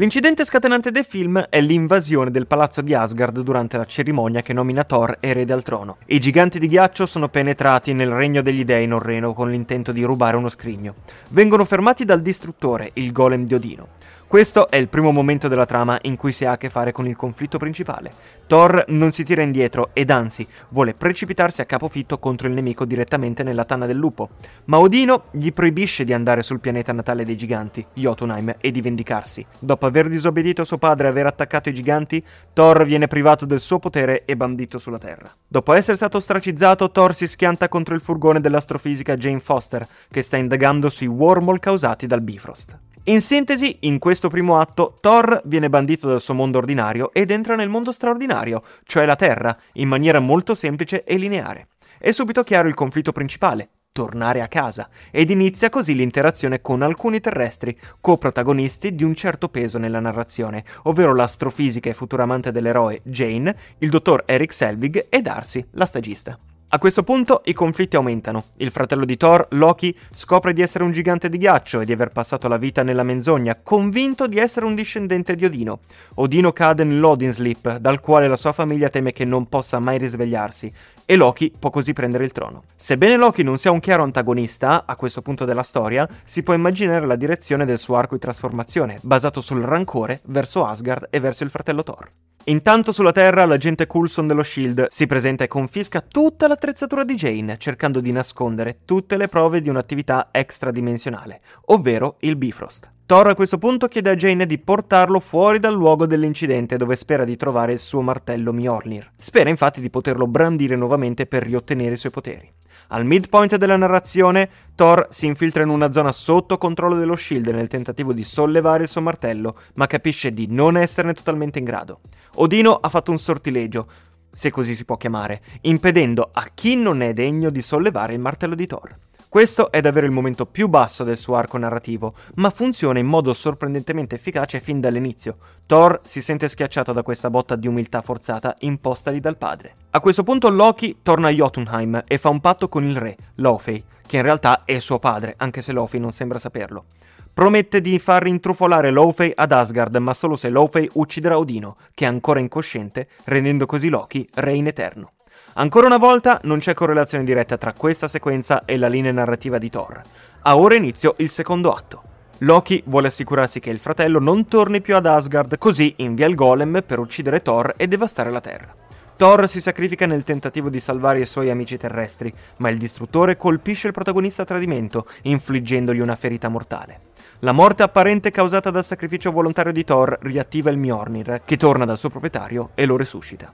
L'incidente 0.00 0.46
scatenante 0.46 0.90
del 0.90 1.04
film 1.04 1.38
è 1.50 1.60
l'invasione 1.60 2.30
del 2.30 2.46
palazzo 2.46 2.80
di 2.80 2.94
Asgard 2.94 3.38
durante 3.40 3.76
la 3.76 3.84
cerimonia 3.84 4.40
che 4.40 4.54
nomina 4.54 4.82
Thor 4.82 5.18
erede 5.20 5.52
al 5.52 5.62
trono. 5.62 5.98
I 6.06 6.18
giganti 6.18 6.58
di 6.58 6.68
ghiaccio 6.68 7.04
sono 7.04 7.28
penetrati 7.28 7.92
nel 7.92 8.08
regno 8.08 8.40
degli 8.40 8.64
dei 8.64 8.86
norreno 8.86 9.34
con 9.34 9.50
l'intento 9.50 9.92
di 9.92 10.02
rubare 10.02 10.38
uno 10.38 10.48
scrigno. 10.48 10.94
Vengono 11.28 11.66
fermati 11.66 12.06
dal 12.06 12.22
distruttore, 12.22 12.92
il 12.94 13.12
golem 13.12 13.44
di 13.44 13.52
Odino. 13.52 13.88
Questo 14.30 14.70
è 14.70 14.76
il 14.76 14.86
primo 14.86 15.10
momento 15.10 15.48
della 15.48 15.66
trama 15.66 15.98
in 16.02 16.14
cui 16.14 16.30
si 16.30 16.44
ha 16.44 16.52
a 16.52 16.56
che 16.56 16.70
fare 16.70 16.92
con 16.92 17.08
il 17.08 17.16
conflitto 17.16 17.58
principale. 17.58 18.12
Thor 18.46 18.84
non 18.86 19.10
si 19.10 19.24
tira 19.24 19.42
indietro 19.42 19.90
ed 19.92 20.08
anzi 20.08 20.46
vuole 20.68 20.94
precipitarsi 20.94 21.62
a 21.62 21.64
capofitto 21.64 22.20
contro 22.20 22.46
il 22.46 22.54
nemico 22.54 22.84
direttamente 22.84 23.42
nella 23.42 23.64
tana 23.64 23.86
del 23.86 23.96
lupo. 23.96 24.28
Ma 24.66 24.78
Odino 24.78 25.24
gli 25.32 25.52
proibisce 25.52 26.04
di 26.04 26.12
andare 26.12 26.44
sul 26.44 26.60
pianeta 26.60 26.92
natale 26.92 27.24
dei 27.24 27.36
giganti, 27.36 27.84
Jotunheim, 27.92 28.54
e 28.60 28.70
di 28.70 28.80
vendicarsi. 28.80 29.44
Dopo 29.58 29.86
aver 29.86 30.08
disobbedito 30.08 30.62
suo 30.62 30.78
padre 30.78 31.08
e 31.08 31.10
aver 31.10 31.26
attaccato 31.26 31.68
i 31.68 31.74
giganti, 31.74 32.24
Thor 32.52 32.84
viene 32.84 33.08
privato 33.08 33.46
del 33.46 33.58
suo 33.58 33.80
potere 33.80 34.24
e 34.26 34.36
bandito 34.36 34.78
sulla 34.78 34.98
Terra. 34.98 35.28
Dopo 35.44 35.72
essere 35.72 35.96
stato 35.96 36.18
ostracizzato, 36.18 36.92
Thor 36.92 37.16
si 37.16 37.26
schianta 37.26 37.68
contro 37.68 37.96
il 37.96 38.00
furgone 38.00 38.40
dell'astrofisica 38.40 39.16
Jane 39.16 39.40
Foster, 39.40 39.84
che 40.08 40.22
sta 40.22 40.36
indagando 40.36 40.88
sui 40.88 41.08
wormhole 41.08 41.58
causati 41.58 42.06
dal 42.06 42.20
Bifrost. 42.20 42.78
In 43.10 43.22
sintesi, 43.22 43.78
in 43.80 43.98
questo 43.98 44.28
primo 44.28 44.60
atto, 44.60 44.94
Thor 45.00 45.40
viene 45.46 45.68
bandito 45.68 46.06
dal 46.06 46.20
suo 46.20 46.32
mondo 46.32 46.58
ordinario 46.58 47.12
ed 47.12 47.32
entra 47.32 47.56
nel 47.56 47.68
mondo 47.68 47.90
straordinario, 47.90 48.62
cioè 48.84 49.04
la 49.04 49.16
Terra, 49.16 49.56
in 49.74 49.88
maniera 49.88 50.20
molto 50.20 50.54
semplice 50.54 51.02
e 51.02 51.16
lineare. 51.16 51.70
È 51.98 52.12
subito 52.12 52.44
chiaro 52.44 52.68
il 52.68 52.74
conflitto 52.74 53.10
principale, 53.10 53.70
tornare 53.90 54.42
a 54.42 54.46
casa, 54.46 54.88
ed 55.10 55.30
inizia 55.30 55.70
così 55.70 55.96
l'interazione 55.96 56.60
con 56.60 56.82
alcuni 56.82 57.18
terrestri, 57.18 57.76
coprotagonisti 58.00 58.94
di 58.94 59.02
un 59.02 59.16
certo 59.16 59.48
peso 59.48 59.78
nella 59.78 59.98
narrazione, 59.98 60.62
ovvero 60.84 61.12
l'astrofisica 61.12 61.90
e 61.90 61.94
futura 61.94 62.22
amante 62.22 62.52
dell'eroe 62.52 63.00
Jane, 63.02 63.56
il 63.78 63.90
dottor 63.90 64.22
Eric 64.24 64.52
Selvig 64.52 65.06
e 65.08 65.20
Darcy, 65.20 65.66
la 65.72 65.86
stagista. 65.86 66.38
A 66.72 66.78
questo 66.78 67.02
punto 67.02 67.42
i 67.46 67.52
conflitti 67.52 67.96
aumentano. 67.96 68.44
Il 68.58 68.70
fratello 68.70 69.04
di 69.04 69.16
Thor, 69.16 69.44
Loki, 69.50 69.92
scopre 70.12 70.52
di 70.52 70.62
essere 70.62 70.84
un 70.84 70.92
gigante 70.92 71.28
di 71.28 71.36
ghiaccio 71.36 71.80
e 71.80 71.84
di 71.84 71.90
aver 71.90 72.10
passato 72.10 72.46
la 72.46 72.58
vita 72.58 72.84
nella 72.84 73.02
menzogna, 73.02 73.58
convinto 73.60 74.28
di 74.28 74.38
essere 74.38 74.66
un 74.66 74.76
discendente 74.76 75.34
di 75.34 75.44
Odino. 75.44 75.80
Odino 76.14 76.52
cade 76.52 76.84
nell'Odin 76.84 77.32
Sleep, 77.32 77.78
dal 77.78 77.98
quale 77.98 78.28
la 78.28 78.36
sua 78.36 78.52
famiglia 78.52 78.88
teme 78.88 79.10
che 79.10 79.24
non 79.24 79.48
possa 79.48 79.80
mai 79.80 79.98
risvegliarsi, 79.98 80.72
e 81.10 81.16
Loki 81.16 81.52
può 81.58 81.70
così 81.70 81.92
prendere 81.92 82.22
il 82.22 82.30
trono. 82.30 82.62
Sebbene 82.76 83.16
Loki 83.16 83.42
non 83.42 83.58
sia 83.58 83.72
un 83.72 83.80
chiaro 83.80 84.04
antagonista, 84.04 84.84
a 84.86 84.94
questo 84.94 85.22
punto 85.22 85.44
della 85.44 85.64
storia, 85.64 86.08
si 86.22 86.44
può 86.44 86.54
immaginare 86.54 87.04
la 87.04 87.16
direzione 87.16 87.64
del 87.64 87.80
suo 87.80 87.96
arco 87.96 88.14
di 88.14 88.20
trasformazione, 88.20 89.00
basato 89.02 89.40
sul 89.40 89.60
rancore 89.60 90.20
verso 90.26 90.64
Asgard 90.64 91.08
e 91.10 91.18
verso 91.18 91.42
il 91.42 91.50
fratello 91.50 91.82
Thor. 91.82 92.12
Intanto 92.44 92.92
sulla 92.92 93.10
Terra 93.10 93.44
l'agente 93.44 93.88
Coulson 93.88 94.28
dello 94.28 94.44
Shield 94.44 94.86
si 94.88 95.06
presenta 95.06 95.42
e 95.42 95.48
confisca 95.48 96.00
tutta 96.00 96.46
l'attrezzatura 96.46 97.02
di 97.02 97.16
Jane, 97.16 97.58
cercando 97.58 97.98
di 97.98 98.12
nascondere 98.12 98.82
tutte 98.84 99.16
le 99.16 99.26
prove 99.26 99.60
di 99.60 99.68
un'attività 99.68 100.28
extradimensionale, 100.30 101.40
ovvero 101.66 102.18
il 102.20 102.36
Bifrost. 102.36 102.88
Thor 103.10 103.26
a 103.26 103.34
questo 103.34 103.58
punto 103.58 103.88
chiede 103.88 104.10
a 104.10 104.14
Jane 104.14 104.46
di 104.46 104.56
portarlo 104.56 105.18
fuori 105.18 105.58
dal 105.58 105.74
luogo 105.74 106.06
dell'incidente 106.06 106.76
dove 106.76 106.94
spera 106.94 107.24
di 107.24 107.36
trovare 107.36 107.72
il 107.72 107.80
suo 107.80 108.02
martello 108.02 108.52
Mjolnir. 108.52 109.10
Spera 109.16 109.50
infatti 109.50 109.80
di 109.80 109.90
poterlo 109.90 110.28
brandire 110.28 110.76
nuovamente 110.76 111.26
per 111.26 111.42
riottenere 111.42 111.94
i 111.94 111.96
suoi 111.96 112.12
poteri. 112.12 112.48
Al 112.90 113.04
midpoint 113.04 113.56
della 113.56 113.76
narrazione, 113.76 114.48
Thor 114.76 115.08
si 115.10 115.26
infiltra 115.26 115.64
in 115.64 115.70
una 115.70 115.90
zona 115.90 116.12
sotto 116.12 116.56
controllo 116.56 116.94
dello 116.94 117.16
Shield 117.16 117.48
nel 117.48 117.66
tentativo 117.66 118.12
di 118.12 118.22
sollevare 118.22 118.84
il 118.84 118.88
suo 118.88 119.00
martello, 119.00 119.56
ma 119.74 119.88
capisce 119.88 120.32
di 120.32 120.46
non 120.48 120.76
esserne 120.76 121.12
totalmente 121.12 121.58
in 121.58 121.64
grado. 121.64 122.02
Odino 122.36 122.74
ha 122.76 122.88
fatto 122.88 123.10
un 123.10 123.18
sortilegio, 123.18 123.88
se 124.30 124.52
così 124.52 124.76
si 124.76 124.84
può 124.84 124.96
chiamare, 124.96 125.42
impedendo 125.62 126.30
a 126.32 126.46
chi 126.54 126.76
non 126.76 127.02
è 127.02 127.12
degno 127.12 127.50
di 127.50 127.60
sollevare 127.60 128.12
il 128.12 128.20
martello 128.20 128.54
di 128.54 128.68
Thor. 128.68 128.96
Questo 129.30 129.70
è 129.70 129.80
davvero 129.80 130.06
il 130.06 130.12
momento 130.12 130.44
più 130.44 130.66
basso 130.66 131.04
del 131.04 131.16
suo 131.16 131.36
arco 131.36 131.56
narrativo, 131.56 132.14
ma 132.34 132.50
funziona 132.50 132.98
in 132.98 133.06
modo 133.06 133.32
sorprendentemente 133.32 134.16
efficace 134.16 134.58
fin 134.58 134.80
dall'inizio. 134.80 135.36
Thor 135.66 136.00
si 136.02 136.20
sente 136.20 136.48
schiacciato 136.48 136.92
da 136.92 137.04
questa 137.04 137.30
botta 137.30 137.54
di 137.54 137.68
umiltà 137.68 138.02
forzata 138.02 138.56
impostagli 138.58 139.20
dal 139.20 139.36
padre. 139.36 139.76
A 139.90 140.00
questo 140.00 140.24
punto 140.24 140.48
Loki 140.48 140.98
torna 141.04 141.28
a 141.28 141.30
Jotunheim 141.30 142.02
e 142.08 142.18
fa 142.18 142.28
un 142.28 142.40
patto 142.40 142.68
con 142.68 142.82
il 142.82 142.96
re, 142.96 143.16
Lofei, 143.36 143.84
che 144.04 144.16
in 144.16 144.22
realtà 144.22 144.64
è 144.64 144.80
suo 144.80 144.98
padre, 144.98 145.34
anche 145.36 145.60
se 145.60 145.70
Lofei 145.70 146.00
non 146.00 146.10
sembra 146.10 146.40
saperlo. 146.40 146.86
Promette 147.32 147.80
di 147.80 148.00
far 148.00 148.24
rintrufolare 148.24 148.90
Lofei 148.90 149.30
ad 149.32 149.52
Asgard, 149.52 149.94
ma 149.98 150.12
solo 150.12 150.34
se 150.34 150.48
Lofei 150.48 150.90
ucciderà 150.94 151.38
Odino, 151.38 151.76
che 151.94 152.04
è 152.04 152.08
ancora 152.08 152.40
incosciente, 152.40 153.06
rendendo 153.26 153.66
così 153.66 153.90
Loki 153.90 154.28
re 154.34 154.54
in 154.54 154.66
eterno. 154.66 155.12
Ancora 155.54 155.86
una 155.86 155.98
volta 155.98 156.40
non 156.44 156.60
c'è 156.60 156.74
correlazione 156.74 157.24
diretta 157.24 157.58
tra 157.58 157.72
questa 157.72 158.06
sequenza 158.06 158.64
e 158.64 158.76
la 158.76 158.86
linea 158.86 159.10
narrativa 159.10 159.58
di 159.58 159.68
Thor. 159.68 160.00
Ha 160.42 160.56
ora 160.56 160.76
inizio 160.76 161.14
il 161.18 161.28
secondo 161.28 161.72
atto. 161.72 162.02
Loki 162.38 162.82
vuole 162.86 163.08
assicurarsi 163.08 163.58
che 163.58 163.70
il 163.70 163.80
fratello 163.80 164.20
non 164.20 164.46
torni 164.46 164.80
più 164.80 164.94
ad 164.94 165.06
Asgard, 165.06 165.58
così 165.58 165.92
invia 165.98 166.26
il 166.26 166.36
golem 166.36 166.82
per 166.86 167.00
uccidere 167.00 167.42
Thor 167.42 167.74
e 167.76 167.88
devastare 167.88 168.30
la 168.30 168.40
Terra. 168.40 168.74
Thor 169.16 169.48
si 169.48 169.60
sacrifica 169.60 170.06
nel 170.06 170.22
tentativo 170.22 170.70
di 170.70 170.80
salvare 170.80 171.20
i 171.20 171.26
suoi 171.26 171.50
amici 171.50 171.76
terrestri, 171.76 172.32
ma 172.58 172.70
il 172.70 172.78
distruttore 172.78 173.36
colpisce 173.36 173.88
il 173.88 173.92
protagonista 173.92 174.42
a 174.42 174.46
tradimento, 174.46 175.04
infliggendogli 175.22 176.00
una 176.00 176.16
ferita 176.16 176.48
mortale. 176.48 177.08
La 177.40 177.52
morte 177.52 177.82
apparente 177.82 178.30
causata 178.30 178.70
dal 178.70 178.84
sacrificio 178.84 179.32
volontario 179.32 179.72
di 179.72 179.84
Thor 179.84 180.16
riattiva 180.22 180.70
il 180.70 180.78
Mjolnir, 180.78 181.42
che 181.44 181.56
torna 181.58 181.84
dal 181.84 181.98
suo 181.98 182.08
proprietario 182.08 182.70
e 182.74 182.86
lo 182.86 182.96
resuscita. 182.96 183.52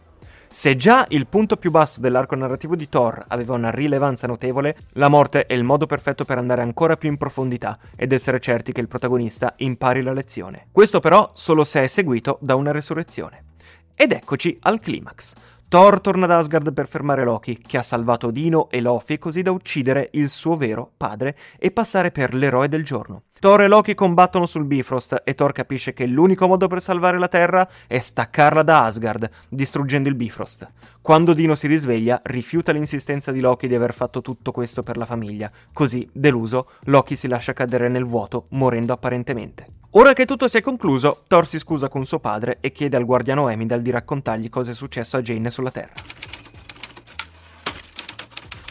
Se 0.48 0.76
già 0.76 1.04
il 1.08 1.26
punto 1.26 1.56
più 1.56 1.70
basso 1.70 2.00
dell'arco 2.00 2.36
narrativo 2.36 2.76
di 2.76 2.88
Thor 2.88 3.24
aveva 3.28 3.54
una 3.54 3.70
rilevanza 3.70 4.26
notevole, 4.28 4.76
la 4.92 5.08
morte 5.08 5.46
è 5.46 5.54
il 5.54 5.64
modo 5.64 5.86
perfetto 5.86 6.24
per 6.24 6.38
andare 6.38 6.62
ancora 6.62 6.96
più 6.96 7.08
in 7.08 7.16
profondità 7.16 7.78
ed 7.96 8.12
essere 8.12 8.38
certi 8.38 8.72
che 8.72 8.80
il 8.80 8.88
protagonista 8.88 9.54
impari 9.56 10.02
la 10.02 10.12
lezione. 10.12 10.68
Questo 10.70 11.00
però 11.00 11.28
solo 11.34 11.64
se 11.64 11.82
è 11.82 11.86
seguito 11.88 12.38
da 12.40 12.54
una 12.54 12.70
resurrezione. 12.70 13.44
Ed 13.94 14.12
eccoci 14.12 14.56
al 14.60 14.78
climax. 14.78 15.32
Thor 15.76 16.00
torna 16.00 16.24
ad 16.24 16.30
Asgard 16.30 16.72
per 16.72 16.88
fermare 16.88 17.22
Loki, 17.22 17.58
che 17.58 17.76
ha 17.76 17.82
salvato 17.82 18.28
Odino 18.28 18.70
e 18.70 18.80
Lofi 18.80 19.18
così 19.18 19.42
da 19.42 19.50
uccidere 19.50 20.08
il 20.12 20.30
suo 20.30 20.56
vero 20.56 20.92
padre 20.96 21.36
e 21.58 21.70
passare 21.70 22.10
per 22.10 22.32
l'eroe 22.32 22.66
del 22.70 22.82
giorno. 22.82 23.24
Thor 23.38 23.60
e 23.60 23.68
Loki 23.68 23.92
combattono 23.92 24.46
sul 24.46 24.64
Bifrost 24.64 25.20
e 25.22 25.34
Thor 25.34 25.52
capisce 25.52 25.92
che 25.92 26.06
l'unico 26.06 26.46
modo 26.48 26.66
per 26.66 26.80
salvare 26.80 27.18
la 27.18 27.28
Terra 27.28 27.68
è 27.86 27.98
staccarla 27.98 28.62
da 28.62 28.84
Asgard, 28.86 29.28
distruggendo 29.50 30.08
il 30.08 30.14
Bifrost. 30.14 30.66
Quando 31.02 31.34
Dino 31.34 31.54
si 31.54 31.66
risveglia, 31.66 32.22
rifiuta 32.24 32.72
l'insistenza 32.72 33.30
di 33.30 33.40
Loki 33.40 33.68
di 33.68 33.74
aver 33.74 33.92
fatto 33.92 34.22
tutto 34.22 34.52
questo 34.52 34.82
per 34.82 34.96
la 34.96 35.04
famiglia. 35.04 35.50
Così, 35.74 36.08
deluso, 36.10 36.70
Loki 36.84 37.16
si 37.16 37.28
lascia 37.28 37.52
cadere 37.52 37.90
nel 37.90 38.06
vuoto, 38.06 38.46
morendo 38.52 38.94
apparentemente. 38.94 39.75
Ora 39.98 40.12
che 40.12 40.26
tutto 40.26 40.46
si 40.46 40.58
è 40.58 40.60
concluso, 40.60 41.22
Thor 41.26 41.48
si 41.48 41.58
scusa 41.58 41.88
con 41.88 42.04
suo 42.04 42.18
padre 42.18 42.58
e 42.60 42.70
chiede 42.70 42.98
al 42.98 43.06
guardiano 43.06 43.48
Emidal 43.48 43.80
di 43.80 43.90
raccontargli 43.90 44.50
cosa 44.50 44.72
è 44.72 44.74
successo 44.74 45.16
a 45.16 45.22
Jane 45.22 45.50
sulla 45.50 45.70
Terra. 45.70 45.94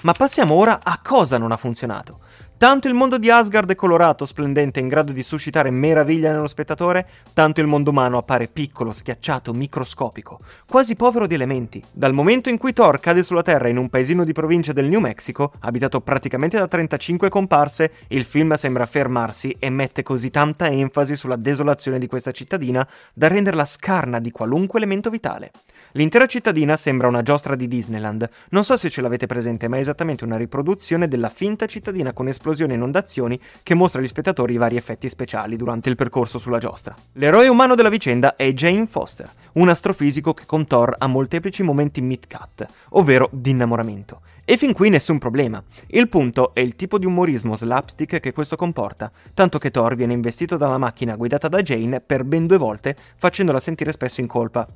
Ma 0.03 0.11
passiamo 0.11 0.53
ora 0.53 0.77
a 0.83 0.99
cosa 1.03 1.39
non 1.39 1.51
ha 1.51 1.57
funzionato. 1.57 2.19
Tanto 2.57 2.87
il 2.87 2.93
mondo 2.93 3.17
di 3.17 3.29
Asgard 3.29 3.69
è 3.69 3.75
colorato, 3.75 4.25
splendente, 4.25 4.79
in 4.79 4.87
grado 4.87 5.11
di 5.11 5.23
suscitare 5.23 5.71
meraviglia 5.71 6.31
nello 6.31 6.47
spettatore, 6.47 7.05
tanto 7.33 7.59
il 7.59 7.67
mondo 7.67 7.89
umano 7.89 8.17
appare 8.17 8.47
piccolo, 8.47 8.93
schiacciato, 8.93 9.53
microscopico, 9.53 10.39
quasi 10.65 10.95
povero 10.95 11.27
di 11.27 11.33
elementi. 11.33 11.83
Dal 11.91 12.13
momento 12.13 12.47
in 12.47 12.57
cui 12.57 12.71
Thor 12.71 13.01
cade 13.01 13.23
sulla 13.23 13.41
Terra 13.41 13.67
in 13.67 13.75
un 13.75 13.89
paesino 13.89 14.23
di 14.23 14.31
provincia 14.31 14.71
del 14.71 14.87
New 14.87 15.01
Mexico, 15.01 15.51
abitato 15.59 15.99
praticamente 15.99 16.57
da 16.57 16.69
35 16.69 17.27
comparse, 17.27 17.91
il 18.07 18.23
film 18.23 18.53
sembra 18.53 18.85
fermarsi 18.85 19.53
e 19.59 19.69
mette 19.69 20.01
così 20.01 20.31
tanta 20.31 20.69
enfasi 20.69 21.17
sulla 21.17 21.35
desolazione 21.35 21.99
di 21.99 22.07
questa 22.07 22.31
cittadina 22.31 22.87
da 23.13 23.27
renderla 23.27 23.65
scarna 23.65 24.19
di 24.19 24.31
qualunque 24.31 24.79
elemento 24.79 25.09
vitale. 25.09 25.51
L'intera 25.97 26.25
cittadina 26.25 26.75
sembra 26.75 27.07
una 27.07 27.21
giostra 27.21 27.55
di 27.55 27.69
Disneyland. 27.69 28.27
Non 28.49 28.65
so 28.65 28.75
se 28.75 28.89
ce 28.89 28.99
l'avete 28.99 29.27
presente, 29.27 29.69
ma 29.69 29.77
è 29.77 29.79
esattamente 29.79 30.25
una 30.25 30.35
riproduzione 30.35 31.07
della 31.07 31.29
finta 31.29 31.67
cittadina 31.67 32.11
con 32.11 32.27
esplosioni 32.27 32.73
e 32.73 32.75
inondazioni 32.75 33.39
che 33.63 33.75
mostra 33.75 34.01
agli 34.01 34.07
spettatori 34.07 34.55
i 34.55 34.57
vari 34.57 34.75
effetti 34.75 35.07
speciali 35.07 35.55
durante 35.55 35.87
il 35.87 35.95
percorso 35.95 36.37
sulla 36.37 36.57
giostra. 36.57 36.93
L'eroe 37.13 37.47
umano 37.47 37.75
della 37.75 37.87
vicenda 37.87 38.35
è 38.35 38.51
Jane 38.51 38.87
Foster, 38.87 39.31
un 39.53 39.69
astrofisico 39.69 40.33
che 40.33 40.45
con 40.45 40.65
Thor 40.65 40.93
ha 40.97 41.07
molteplici 41.07 41.63
momenti 41.63 42.01
mid-cut, 42.01 42.65
ovvero 42.89 43.29
di 43.31 43.51
innamoramento. 43.51 44.19
E 44.43 44.57
fin 44.57 44.73
qui 44.73 44.89
nessun 44.89 45.17
problema. 45.17 45.63
Il 45.87 46.09
punto 46.09 46.53
è 46.53 46.59
il 46.59 46.75
tipo 46.75 46.97
di 46.97 47.05
umorismo 47.05 47.55
slapstick 47.55 48.19
che 48.19 48.33
questo 48.33 48.57
comporta, 48.57 49.09
tanto 49.33 49.59
che 49.59 49.71
Thor 49.71 49.95
viene 49.95 50.11
investito 50.11 50.57
dalla 50.57 50.77
macchina 50.77 51.15
guidata 51.15 51.47
da 51.47 51.61
Jane 51.61 52.01
per 52.01 52.25
ben 52.25 52.47
due 52.47 52.57
volte, 52.57 52.97
facendola 53.15 53.61
sentire 53.61 53.93
spesso 53.93 54.19
in 54.19 54.27
colpa. 54.27 54.67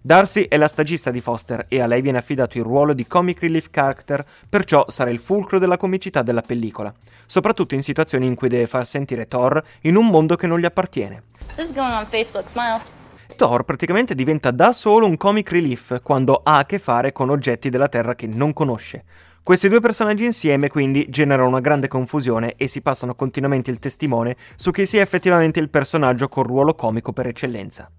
Darcy 0.00 0.42
è 0.42 0.56
la 0.56 0.68
stagista 0.68 1.10
di 1.10 1.20
Foster 1.20 1.66
e 1.68 1.80
a 1.80 1.86
lei 1.86 2.00
viene 2.00 2.18
affidato 2.18 2.58
il 2.58 2.64
ruolo 2.64 2.92
di 2.92 3.06
comic 3.06 3.40
relief 3.40 3.70
character, 3.70 4.24
perciò 4.48 4.86
sarà 4.88 5.10
il 5.10 5.18
fulcro 5.18 5.58
della 5.58 5.76
comicità 5.76 6.22
della 6.22 6.42
pellicola, 6.42 6.94
soprattutto 7.26 7.74
in 7.74 7.82
situazioni 7.82 8.26
in 8.26 8.36
cui 8.36 8.48
deve 8.48 8.68
far 8.68 8.86
sentire 8.86 9.26
Thor 9.26 9.60
in 9.82 9.96
un 9.96 10.06
mondo 10.06 10.36
che 10.36 10.46
non 10.46 10.60
gli 10.60 10.64
appartiene. 10.64 11.24
This 11.56 11.70
is 11.70 11.74
going 11.74 11.92
on 11.92 12.06
Facebook. 12.06 12.48
Smile. 12.48 12.80
Thor 13.34 13.64
praticamente 13.64 14.14
diventa 14.14 14.50
da 14.52 14.72
solo 14.72 15.06
un 15.06 15.16
comic 15.16 15.50
relief 15.50 16.00
quando 16.02 16.40
ha 16.44 16.58
a 16.58 16.66
che 16.66 16.78
fare 16.78 17.12
con 17.12 17.28
oggetti 17.28 17.68
della 17.68 17.88
Terra 17.88 18.14
che 18.14 18.26
non 18.26 18.52
conosce. 18.52 19.04
Questi 19.42 19.68
due 19.68 19.80
personaggi 19.80 20.24
insieme 20.24 20.68
quindi 20.68 21.06
generano 21.08 21.48
una 21.48 21.60
grande 21.60 21.88
confusione 21.88 22.54
e 22.56 22.66
si 22.68 22.80
passano 22.80 23.14
continuamente 23.14 23.70
il 23.70 23.78
testimone 23.78 24.36
su 24.56 24.70
chi 24.70 24.86
sia 24.86 25.02
effettivamente 25.02 25.60
il 25.60 25.70
personaggio 25.70 26.28
col 26.28 26.46
ruolo 26.46 26.74
comico 26.74 27.12
per 27.12 27.26
eccellenza. 27.26 27.90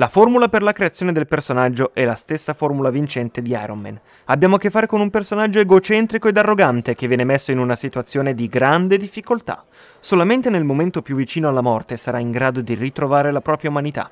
La 0.00 0.08
formula 0.08 0.48
per 0.48 0.62
la 0.62 0.72
creazione 0.72 1.12
del 1.12 1.26
personaggio 1.26 1.90
è 1.92 2.06
la 2.06 2.14
stessa 2.14 2.54
formula 2.54 2.88
vincente 2.88 3.42
di 3.42 3.50
Iron 3.50 3.80
Man. 3.80 4.00
Abbiamo 4.24 4.54
a 4.54 4.58
che 4.58 4.70
fare 4.70 4.86
con 4.86 4.98
un 4.98 5.10
personaggio 5.10 5.58
egocentrico 5.58 6.26
ed 6.26 6.38
arrogante 6.38 6.94
che 6.94 7.06
viene 7.06 7.24
messo 7.24 7.52
in 7.52 7.58
una 7.58 7.76
situazione 7.76 8.34
di 8.34 8.48
grande 8.48 8.96
difficoltà. 8.96 9.62
Solamente 9.98 10.48
nel 10.48 10.64
momento 10.64 11.02
più 11.02 11.16
vicino 11.16 11.48
alla 11.48 11.60
morte 11.60 11.98
sarà 11.98 12.18
in 12.18 12.30
grado 12.30 12.62
di 12.62 12.72
ritrovare 12.72 13.30
la 13.30 13.42
propria 13.42 13.68
umanità. 13.68 14.10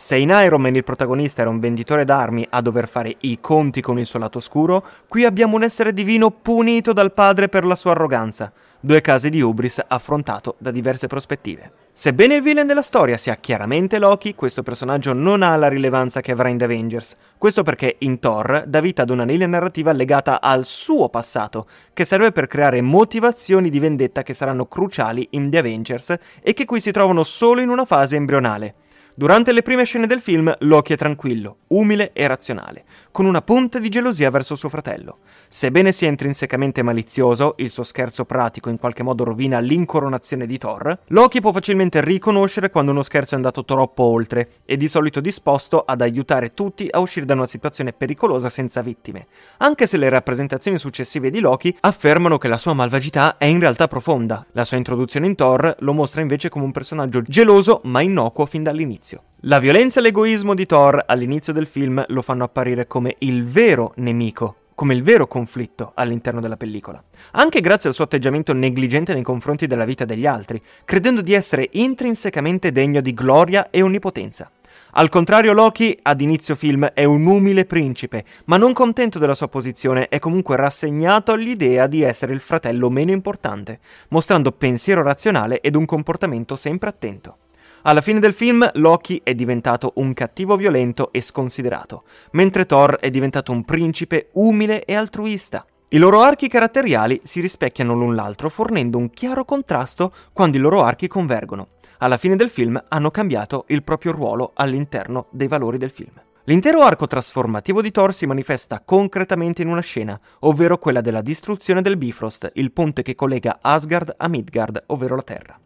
Se 0.00 0.14
in 0.14 0.28
Iron 0.28 0.60
Man 0.60 0.76
il 0.76 0.84
protagonista 0.84 1.40
era 1.40 1.50
un 1.50 1.58
venditore 1.58 2.04
d'armi 2.04 2.46
a 2.50 2.60
dover 2.60 2.86
fare 2.86 3.16
i 3.22 3.40
conti 3.40 3.80
con 3.80 3.98
il 3.98 4.06
suo 4.06 4.20
lato 4.20 4.38
oscuro, 4.38 4.86
qui 5.08 5.24
abbiamo 5.24 5.56
un 5.56 5.64
essere 5.64 5.92
divino 5.92 6.30
punito 6.30 6.92
dal 6.92 7.12
padre 7.12 7.48
per 7.48 7.64
la 7.64 7.74
sua 7.74 7.90
arroganza. 7.90 8.52
Due 8.78 9.00
casi 9.00 9.28
di 9.28 9.40
Ubris 9.40 9.82
affrontato 9.88 10.54
da 10.58 10.70
diverse 10.70 11.08
prospettive. 11.08 11.72
Sebbene 11.92 12.36
il 12.36 12.42
villain 12.42 12.68
della 12.68 12.82
storia 12.82 13.16
sia 13.16 13.38
chiaramente 13.38 13.98
Loki, 13.98 14.36
questo 14.36 14.62
personaggio 14.62 15.12
non 15.12 15.42
ha 15.42 15.56
la 15.56 15.66
rilevanza 15.66 16.20
che 16.20 16.30
avrà 16.30 16.46
in 16.46 16.58
The 16.58 16.64
Avengers. 16.66 17.16
Questo 17.36 17.64
perché 17.64 17.96
in 17.98 18.20
Thor 18.20 18.62
dà 18.68 18.78
vita 18.78 19.02
ad 19.02 19.10
una 19.10 19.24
linea 19.24 19.48
narrativa 19.48 19.90
legata 19.90 20.40
al 20.40 20.64
suo 20.64 21.08
passato, 21.08 21.66
che 21.92 22.04
serve 22.04 22.30
per 22.30 22.46
creare 22.46 22.80
motivazioni 22.82 23.68
di 23.68 23.80
vendetta 23.80 24.22
che 24.22 24.32
saranno 24.32 24.66
cruciali 24.66 25.26
in 25.30 25.50
The 25.50 25.58
Avengers 25.58 26.14
e 26.40 26.54
che 26.54 26.66
qui 26.66 26.80
si 26.80 26.92
trovano 26.92 27.24
solo 27.24 27.60
in 27.62 27.68
una 27.68 27.84
fase 27.84 28.14
embrionale. 28.14 28.74
Durante 29.18 29.50
le 29.50 29.62
prime 29.62 29.82
scene 29.82 30.06
del 30.06 30.20
film, 30.20 30.54
Loki 30.60 30.92
è 30.92 30.96
tranquillo, 30.96 31.56
umile 31.70 32.12
e 32.12 32.28
razionale, 32.28 32.84
con 33.10 33.26
una 33.26 33.42
punta 33.42 33.80
di 33.80 33.88
gelosia 33.88 34.30
verso 34.30 34.54
suo 34.54 34.68
fratello. 34.68 35.18
Sebbene 35.48 35.90
sia 35.90 36.06
intrinsecamente 36.06 36.84
malizioso, 36.84 37.54
il 37.56 37.72
suo 37.72 37.82
scherzo 37.82 38.24
pratico 38.24 38.68
in 38.68 38.78
qualche 38.78 39.02
modo 39.02 39.24
rovina 39.24 39.58
l'incoronazione 39.58 40.46
di 40.46 40.56
Thor, 40.56 40.96
Loki 41.08 41.40
può 41.40 41.50
facilmente 41.50 42.00
riconoscere 42.00 42.70
quando 42.70 42.92
uno 42.92 43.02
scherzo 43.02 43.34
è 43.34 43.38
andato 43.38 43.64
troppo 43.64 44.04
oltre 44.04 44.50
e 44.64 44.76
di 44.76 44.86
solito 44.86 45.18
disposto 45.18 45.82
ad 45.84 46.00
aiutare 46.00 46.54
tutti 46.54 46.86
a 46.88 47.00
uscire 47.00 47.26
da 47.26 47.34
una 47.34 47.46
situazione 47.46 47.92
pericolosa 47.92 48.48
senza 48.48 48.82
vittime, 48.82 49.26
anche 49.56 49.88
se 49.88 49.96
le 49.96 50.10
rappresentazioni 50.10 50.78
successive 50.78 51.30
di 51.30 51.40
Loki 51.40 51.76
affermano 51.80 52.38
che 52.38 52.46
la 52.46 52.56
sua 52.56 52.72
malvagità 52.72 53.36
è 53.36 53.46
in 53.46 53.58
realtà 53.58 53.88
profonda. 53.88 54.46
La 54.52 54.64
sua 54.64 54.76
introduzione 54.76 55.26
in 55.26 55.34
Thor 55.34 55.74
lo 55.80 55.92
mostra 55.92 56.20
invece 56.20 56.48
come 56.50 56.66
un 56.66 56.70
personaggio 56.70 57.20
geloso 57.22 57.80
ma 57.82 58.00
innocuo 58.00 58.46
fin 58.46 58.62
dall'inizio. 58.62 59.07
La 59.42 59.60
violenza 59.60 60.00
e 60.00 60.02
l'egoismo 60.02 60.54
di 60.54 60.66
Thor 60.66 61.04
all'inizio 61.06 61.52
del 61.52 61.66
film 61.66 62.04
lo 62.08 62.22
fanno 62.22 62.44
apparire 62.44 62.88
come 62.88 63.14
il 63.20 63.44
vero 63.44 63.92
nemico, 63.96 64.56
come 64.74 64.94
il 64.94 65.02
vero 65.02 65.26
conflitto 65.26 65.92
all'interno 65.94 66.40
della 66.40 66.56
pellicola, 66.56 67.02
anche 67.32 67.60
grazie 67.60 67.88
al 67.88 67.94
suo 67.94 68.04
atteggiamento 68.04 68.52
negligente 68.52 69.12
nei 69.12 69.22
confronti 69.22 69.66
della 69.66 69.84
vita 69.84 70.04
degli 70.04 70.26
altri, 70.26 70.60
credendo 70.84 71.20
di 71.20 71.34
essere 71.34 71.68
intrinsecamente 71.72 72.72
degno 72.72 73.00
di 73.00 73.14
gloria 73.14 73.70
e 73.70 73.82
onnipotenza. 73.82 74.50
Al 74.92 75.08
contrario, 75.08 75.52
Loki, 75.52 75.98
ad 76.02 76.20
inizio 76.20 76.54
film, 76.54 76.86
è 76.86 77.04
un 77.04 77.26
umile 77.26 77.64
principe, 77.64 78.24
ma 78.46 78.56
non 78.56 78.72
contento 78.72 79.18
della 79.18 79.34
sua 79.34 79.48
posizione, 79.48 80.08
è 80.08 80.18
comunque 80.18 80.56
rassegnato 80.56 81.32
all'idea 81.32 81.86
di 81.86 82.02
essere 82.02 82.32
il 82.32 82.40
fratello 82.40 82.90
meno 82.90 83.10
importante, 83.10 83.80
mostrando 84.08 84.52
pensiero 84.52 85.02
razionale 85.02 85.60
ed 85.60 85.76
un 85.76 85.84
comportamento 85.84 86.56
sempre 86.56 86.88
attento. 86.88 87.36
Alla 87.82 88.00
fine 88.00 88.18
del 88.18 88.32
film 88.32 88.68
Loki 88.74 89.20
è 89.22 89.34
diventato 89.34 89.92
un 89.96 90.12
cattivo 90.12 90.56
violento 90.56 91.12
e 91.12 91.22
sconsiderato, 91.22 92.02
mentre 92.32 92.66
Thor 92.66 92.96
è 92.96 93.08
diventato 93.08 93.52
un 93.52 93.64
principe 93.64 94.30
umile 94.32 94.84
e 94.84 94.94
altruista. 94.94 95.64
I 95.90 95.98
loro 95.98 96.20
archi 96.20 96.48
caratteriali 96.48 97.20
si 97.22 97.40
rispecchiano 97.40 97.94
l'un 97.94 98.16
l'altro 98.16 98.50
fornendo 98.50 98.98
un 98.98 99.10
chiaro 99.10 99.44
contrasto 99.44 100.12
quando 100.32 100.56
i 100.56 100.60
loro 100.60 100.82
archi 100.82 101.06
convergono. 101.06 101.68
Alla 101.98 102.16
fine 102.16 102.34
del 102.34 102.50
film 102.50 102.82
hanno 102.88 103.10
cambiato 103.12 103.64
il 103.68 103.84
proprio 103.84 104.12
ruolo 104.12 104.50
all'interno 104.54 105.26
dei 105.30 105.48
valori 105.48 105.78
del 105.78 105.90
film. 105.90 106.12
L'intero 106.44 106.82
arco 106.82 107.06
trasformativo 107.06 107.80
di 107.80 107.92
Thor 107.92 108.12
si 108.12 108.26
manifesta 108.26 108.82
concretamente 108.84 109.62
in 109.62 109.68
una 109.68 109.80
scena, 109.80 110.18
ovvero 110.40 110.78
quella 110.78 111.00
della 111.00 111.22
distruzione 111.22 111.80
del 111.80 111.96
Bifrost, 111.96 112.50
il 112.54 112.72
ponte 112.72 113.02
che 113.02 113.14
collega 113.14 113.58
Asgard 113.60 114.14
a 114.16 114.28
Midgard, 114.28 114.82
ovvero 114.86 115.14
la 115.14 115.22
Terra. 115.22 115.60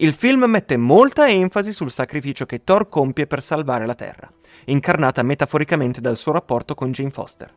Il 0.00 0.12
film 0.12 0.44
mette 0.44 0.76
molta 0.76 1.28
enfasi 1.28 1.72
sul 1.72 1.90
sacrificio 1.90 2.46
che 2.46 2.62
Thor 2.62 2.88
compie 2.88 3.26
per 3.26 3.42
salvare 3.42 3.84
la 3.84 3.96
Terra, 3.96 4.30
incarnata 4.66 5.24
metaforicamente 5.24 6.00
dal 6.00 6.16
suo 6.16 6.30
rapporto 6.30 6.76
con 6.76 6.92
Jane 6.92 7.10
Foster. 7.10 7.52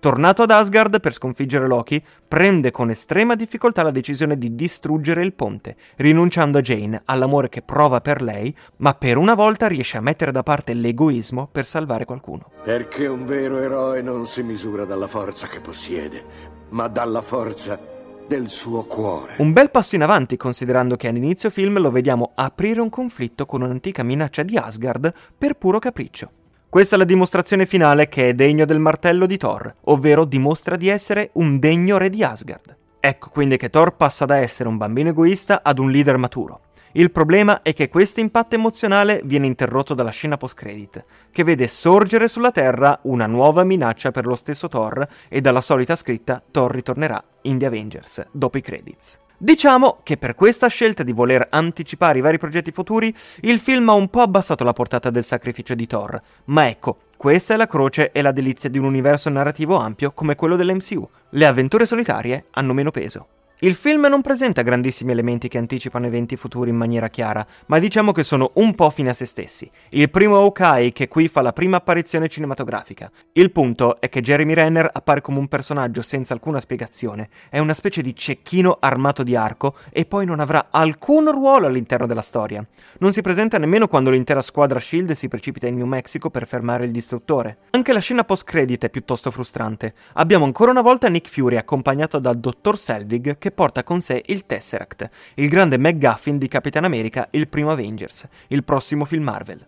Tornato 0.00 0.42
ad 0.42 0.50
Asgard 0.50 0.98
per 0.98 1.12
sconfiggere 1.12 1.68
Loki, 1.68 2.02
prende 2.26 2.72
con 2.72 2.90
estrema 2.90 3.36
difficoltà 3.36 3.84
la 3.84 3.92
decisione 3.92 4.36
di 4.36 4.56
distruggere 4.56 5.22
il 5.22 5.34
ponte, 5.34 5.76
rinunciando 5.98 6.58
a 6.58 6.62
Jane, 6.62 7.00
all'amore 7.04 7.48
che 7.48 7.62
prova 7.62 8.00
per 8.00 8.22
lei, 8.22 8.52
ma 8.78 8.94
per 8.94 9.16
una 9.16 9.34
volta 9.34 9.68
riesce 9.68 9.96
a 9.96 10.00
mettere 10.00 10.32
da 10.32 10.42
parte 10.42 10.74
l'egoismo 10.74 11.46
per 11.46 11.64
salvare 11.64 12.06
qualcuno. 12.06 12.50
Perché 12.64 13.06
un 13.06 13.24
vero 13.24 13.58
eroe 13.58 14.02
non 14.02 14.26
si 14.26 14.42
misura 14.42 14.84
dalla 14.84 15.06
forza 15.06 15.46
che 15.46 15.60
possiede, 15.60 16.24
ma 16.70 16.88
dalla 16.88 17.22
forza 17.22 17.93
del 18.26 18.48
suo 18.48 18.84
cuore. 18.84 19.34
Un 19.38 19.52
bel 19.52 19.70
passo 19.70 19.94
in 19.94 20.02
avanti 20.02 20.36
considerando 20.36 20.96
che 20.96 21.08
all'inizio 21.08 21.50
film 21.50 21.78
lo 21.78 21.90
vediamo 21.90 22.32
aprire 22.34 22.80
un 22.80 22.88
conflitto 22.88 23.46
con 23.46 23.62
un'antica 23.62 24.02
minaccia 24.02 24.42
di 24.42 24.56
Asgard 24.56 25.12
per 25.36 25.54
puro 25.54 25.78
capriccio. 25.78 26.30
Questa 26.68 26.96
è 26.96 26.98
la 26.98 27.04
dimostrazione 27.04 27.66
finale 27.66 28.08
che 28.08 28.30
è 28.30 28.34
degno 28.34 28.64
del 28.64 28.80
martello 28.80 29.26
di 29.26 29.36
Thor, 29.36 29.74
ovvero 29.82 30.24
dimostra 30.24 30.76
di 30.76 30.88
essere 30.88 31.30
un 31.34 31.58
degno 31.58 31.98
re 31.98 32.10
di 32.10 32.24
Asgard. 32.24 32.76
Ecco 32.98 33.28
quindi 33.30 33.56
che 33.56 33.70
Thor 33.70 33.94
passa 33.94 34.24
da 34.24 34.38
essere 34.38 34.68
un 34.68 34.76
bambino 34.76 35.10
egoista 35.10 35.62
ad 35.62 35.78
un 35.78 35.90
leader 35.90 36.16
maturo. 36.16 36.63
Il 36.96 37.10
problema 37.10 37.62
è 37.62 37.72
che 37.72 37.88
questo 37.88 38.20
impatto 38.20 38.54
emozionale 38.54 39.20
viene 39.24 39.46
interrotto 39.46 39.94
dalla 39.94 40.12
scena 40.12 40.36
post-credit, 40.36 41.04
che 41.32 41.42
vede 41.42 41.66
sorgere 41.66 42.28
sulla 42.28 42.52
Terra 42.52 43.00
una 43.02 43.26
nuova 43.26 43.64
minaccia 43.64 44.12
per 44.12 44.26
lo 44.26 44.36
stesso 44.36 44.68
Thor 44.68 45.04
e 45.28 45.40
dalla 45.40 45.60
solita 45.60 45.96
scritta 45.96 46.40
Thor 46.48 46.70
ritornerà 46.70 47.20
in 47.42 47.58
The 47.58 47.66
Avengers 47.66 48.24
dopo 48.30 48.58
i 48.58 48.60
credits. 48.60 49.18
Diciamo 49.36 49.98
che 50.04 50.16
per 50.16 50.36
questa 50.36 50.68
scelta 50.68 51.02
di 51.02 51.10
voler 51.10 51.48
anticipare 51.50 52.18
i 52.18 52.22
vari 52.22 52.38
progetti 52.38 52.70
futuri, 52.70 53.12
il 53.40 53.58
film 53.58 53.88
ha 53.88 53.94
un 53.94 54.08
po' 54.08 54.20
abbassato 54.20 54.62
la 54.62 54.72
portata 54.72 55.10
del 55.10 55.24
sacrificio 55.24 55.74
di 55.74 55.88
Thor, 55.88 56.22
ma 56.44 56.68
ecco, 56.68 56.98
questa 57.16 57.54
è 57.54 57.56
la 57.56 57.66
croce 57.66 58.12
e 58.12 58.22
la 58.22 58.30
delizia 58.30 58.70
di 58.70 58.78
un 58.78 58.84
universo 58.84 59.28
narrativo 59.30 59.78
ampio 59.78 60.12
come 60.12 60.36
quello 60.36 60.54
dell'MCU. 60.54 61.08
Le 61.30 61.44
avventure 61.44 61.86
solitarie 61.86 62.44
hanno 62.52 62.72
meno 62.72 62.92
peso. 62.92 63.26
Il 63.64 63.74
film 63.74 64.08
non 64.08 64.20
presenta 64.20 64.60
grandissimi 64.60 65.12
elementi 65.12 65.48
che 65.48 65.56
anticipano 65.56 66.04
eventi 66.04 66.36
futuri 66.36 66.68
in 66.68 66.76
maniera 66.76 67.08
chiara, 67.08 67.46
ma 67.68 67.78
diciamo 67.78 68.12
che 68.12 68.22
sono 68.22 68.50
un 68.56 68.74
po' 68.74 68.90
fine 68.90 69.08
a 69.08 69.14
se 69.14 69.24
stessi. 69.24 69.70
Il 69.88 70.10
primo 70.10 70.36
Hawkeye 70.36 70.92
che 70.92 71.08
qui 71.08 71.28
fa 71.28 71.40
la 71.40 71.54
prima 71.54 71.78
apparizione 71.78 72.28
cinematografica. 72.28 73.10
Il 73.32 73.52
punto 73.52 74.02
è 74.02 74.10
che 74.10 74.20
Jeremy 74.20 74.52
Renner 74.52 74.90
appare 74.92 75.22
come 75.22 75.38
un 75.38 75.48
personaggio 75.48 76.02
senza 76.02 76.34
alcuna 76.34 76.60
spiegazione, 76.60 77.30
è 77.48 77.58
una 77.58 77.72
specie 77.72 78.02
di 78.02 78.14
cecchino 78.14 78.76
armato 78.78 79.22
di 79.22 79.34
arco 79.34 79.76
e 79.90 80.04
poi 80.04 80.26
non 80.26 80.40
avrà 80.40 80.66
alcun 80.70 81.30
ruolo 81.30 81.66
all'interno 81.66 82.06
della 82.06 82.20
storia. 82.20 82.62
Non 82.98 83.14
si 83.14 83.22
presenta 83.22 83.56
nemmeno 83.56 83.88
quando 83.88 84.10
l'intera 84.10 84.42
squadra 84.42 84.78
Shield 84.78 85.12
si 85.12 85.28
precipita 85.28 85.66
in 85.66 85.76
New 85.76 85.86
Mexico 85.86 86.28
per 86.28 86.46
fermare 86.46 86.84
il 86.84 86.90
distruttore. 86.90 87.56
Anche 87.70 87.94
la 87.94 88.00
scena 88.00 88.24
post-credit 88.24 88.84
è 88.84 88.90
piuttosto 88.90 89.30
frustrante. 89.30 89.94
Abbiamo 90.16 90.44
ancora 90.44 90.70
una 90.70 90.82
volta 90.82 91.08
Nick 91.08 91.30
Fury 91.30 91.56
accompagnato 91.56 92.18
dal 92.18 92.36
dottor 92.36 92.78
Selvig 92.78 93.38
che 93.38 93.52
porta 93.54 93.82
con 93.82 94.02
sé 94.02 94.22
il 94.26 94.44
Tesseract, 94.44 95.08
il 95.36 95.48
grande 95.48 95.78
McGuffin 95.78 96.36
di 96.36 96.48
Capitan 96.48 96.84
America, 96.84 97.28
il 97.30 97.48
primo 97.48 97.70
Avengers, 97.70 98.28
il 98.48 98.64
prossimo 98.64 99.04
film 99.06 99.22
Marvel. 99.24 99.66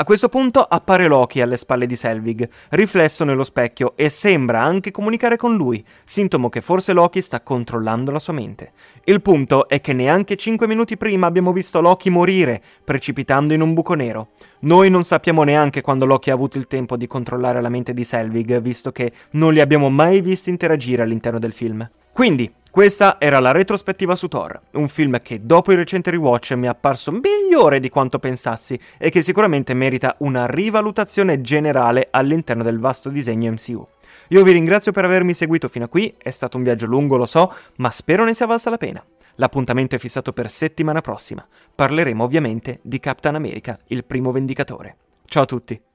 A 0.00 0.04
questo 0.04 0.28
punto 0.28 0.60
appare 0.62 1.08
Loki 1.08 1.40
alle 1.40 1.56
spalle 1.56 1.84
di 1.84 1.96
Selvig, 1.96 2.48
riflesso 2.68 3.24
nello 3.24 3.42
specchio, 3.42 3.94
e 3.96 4.08
sembra 4.08 4.62
anche 4.62 4.92
comunicare 4.92 5.36
con 5.36 5.56
lui, 5.56 5.84
sintomo 6.04 6.48
che 6.48 6.60
forse 6.60 6.92
Loki 6.92 7.20
sta 7.20 7.40
controllando 7.40 8.12
la 8.12 8.20
sua 8.20 8.32
mente. 8.32 8.70
Il 9.02 9.20
punto 9.22 9.68
è 9.68 9.80
che 9.80 9.92
neanche 9.92 10.36
5 10.36 10.68
minuti 10.68 10.96
prima 10.96 11.26
abbiamo 11.26 11.52
visto 11.52 11.80
Loki 11.80 12.10
morire, 12.10 12.62
precipitando 12.84 13.54
in 13.54 13.60
un 13.60 13.74
buco 13.74 13.94
nero. 13.94 14.28
Noi 14.60 14.88
non 14.88 15.02
sappiamo 15.02 15.42
neanche 15.42 15.80
quando 15.80 16.06
Loki 16.06 16.30
ha 16.30 16.34
avuto 16.34 16.58
il 16.58 16.68
tempo 16.68 16.96
di 16.96 17.08
controllare 17.08 17.60
la 17.60 17.68
mente 17.68 17.92
di 17.92 18.04
Selvig, 18.04 18.60
visto 18.60 18.92
che 18.92 19.10
non 19.30 19.52
li 19.52 19.58
abbiamo 19.58 19.90
mai 19.90 20.20
visti 20.20 20.48
interagire 20.48 21.02
all'interno 21.02 21.40
del 21.40 21.52
film. 21.52 21.90
Quindi, 22.12 22.52
questa 22.78 23.16
era 23.18 23.40
la 23.40 23.50
retrospettiva 23.50 24.14
su 24.14 24.28
Thor, 24.28 24.60
un 24.74 24.86
film 24.86 25.20
che 25.20 25.44
dopo 25.44 25.72
il 25.72 25.78
recente 25.78 26.12
rewatch 26.12 26.52
mi 26.52 26.66
è 26.66 26.68
apparso 26.68 27.10
migliore 27.10 27.80
di 27.80 27.88
quanto 27.88 28.20
pensassi 28.20 28.78
e 28.98 29.10
che 29.10 29.20
sicuramente 29.20 29.74
merita 29.74 30.14
una 30.18 30.46
rivalutazione 30.46 31.40
generale 31.40 32.06
all'interno 32.12 32.62
del 32.62 32.78
vasto 32.78 33.08
disegno 33.08 33.50
MCU. 33.50 33.84
Io 34.28 34.44
vi 34.44 34.52
ringrazio 34.52 34.92
per 34.92 35.04
avermi 35.04 35.34
seguito 35.34 35.66
fino 35.66 35.86
a 35.86 35.88
qui, 35.88 36.14
è 36.16 36.30
stato 36.30 36.56
un 36.56 36.62
viaggio 36.62 36.86
lungo, 36.86 37.16
lo 37.16 37.26
so, 37.26 37.52
ma 37.78 37.90
spero 37.90 38.24
ne 38.24 38.32
sia 38.32 38.46
valsa 38.46 38.70
la 38.70 38.76
pena. 38.76 39.04
L'appuntamento 39.34 39.96
è 39.96 39.98
fissato 39.98 40.32
per 40.32 40.48
settimana 40.48 41.00
prossima. 41.00 41.44
Parleremo 41.74 42.22
ovviamente 42.22 42.78
di 42.82 43.00
Captain 43.00 43.34
America, 43.34 43.76
il 43.88 44.04
primo 44.04 44.30
vendicatore. 44.30 44.98
Ciao 45.24 45.42
a 45.42 45.46
tutti! 45.46 45.87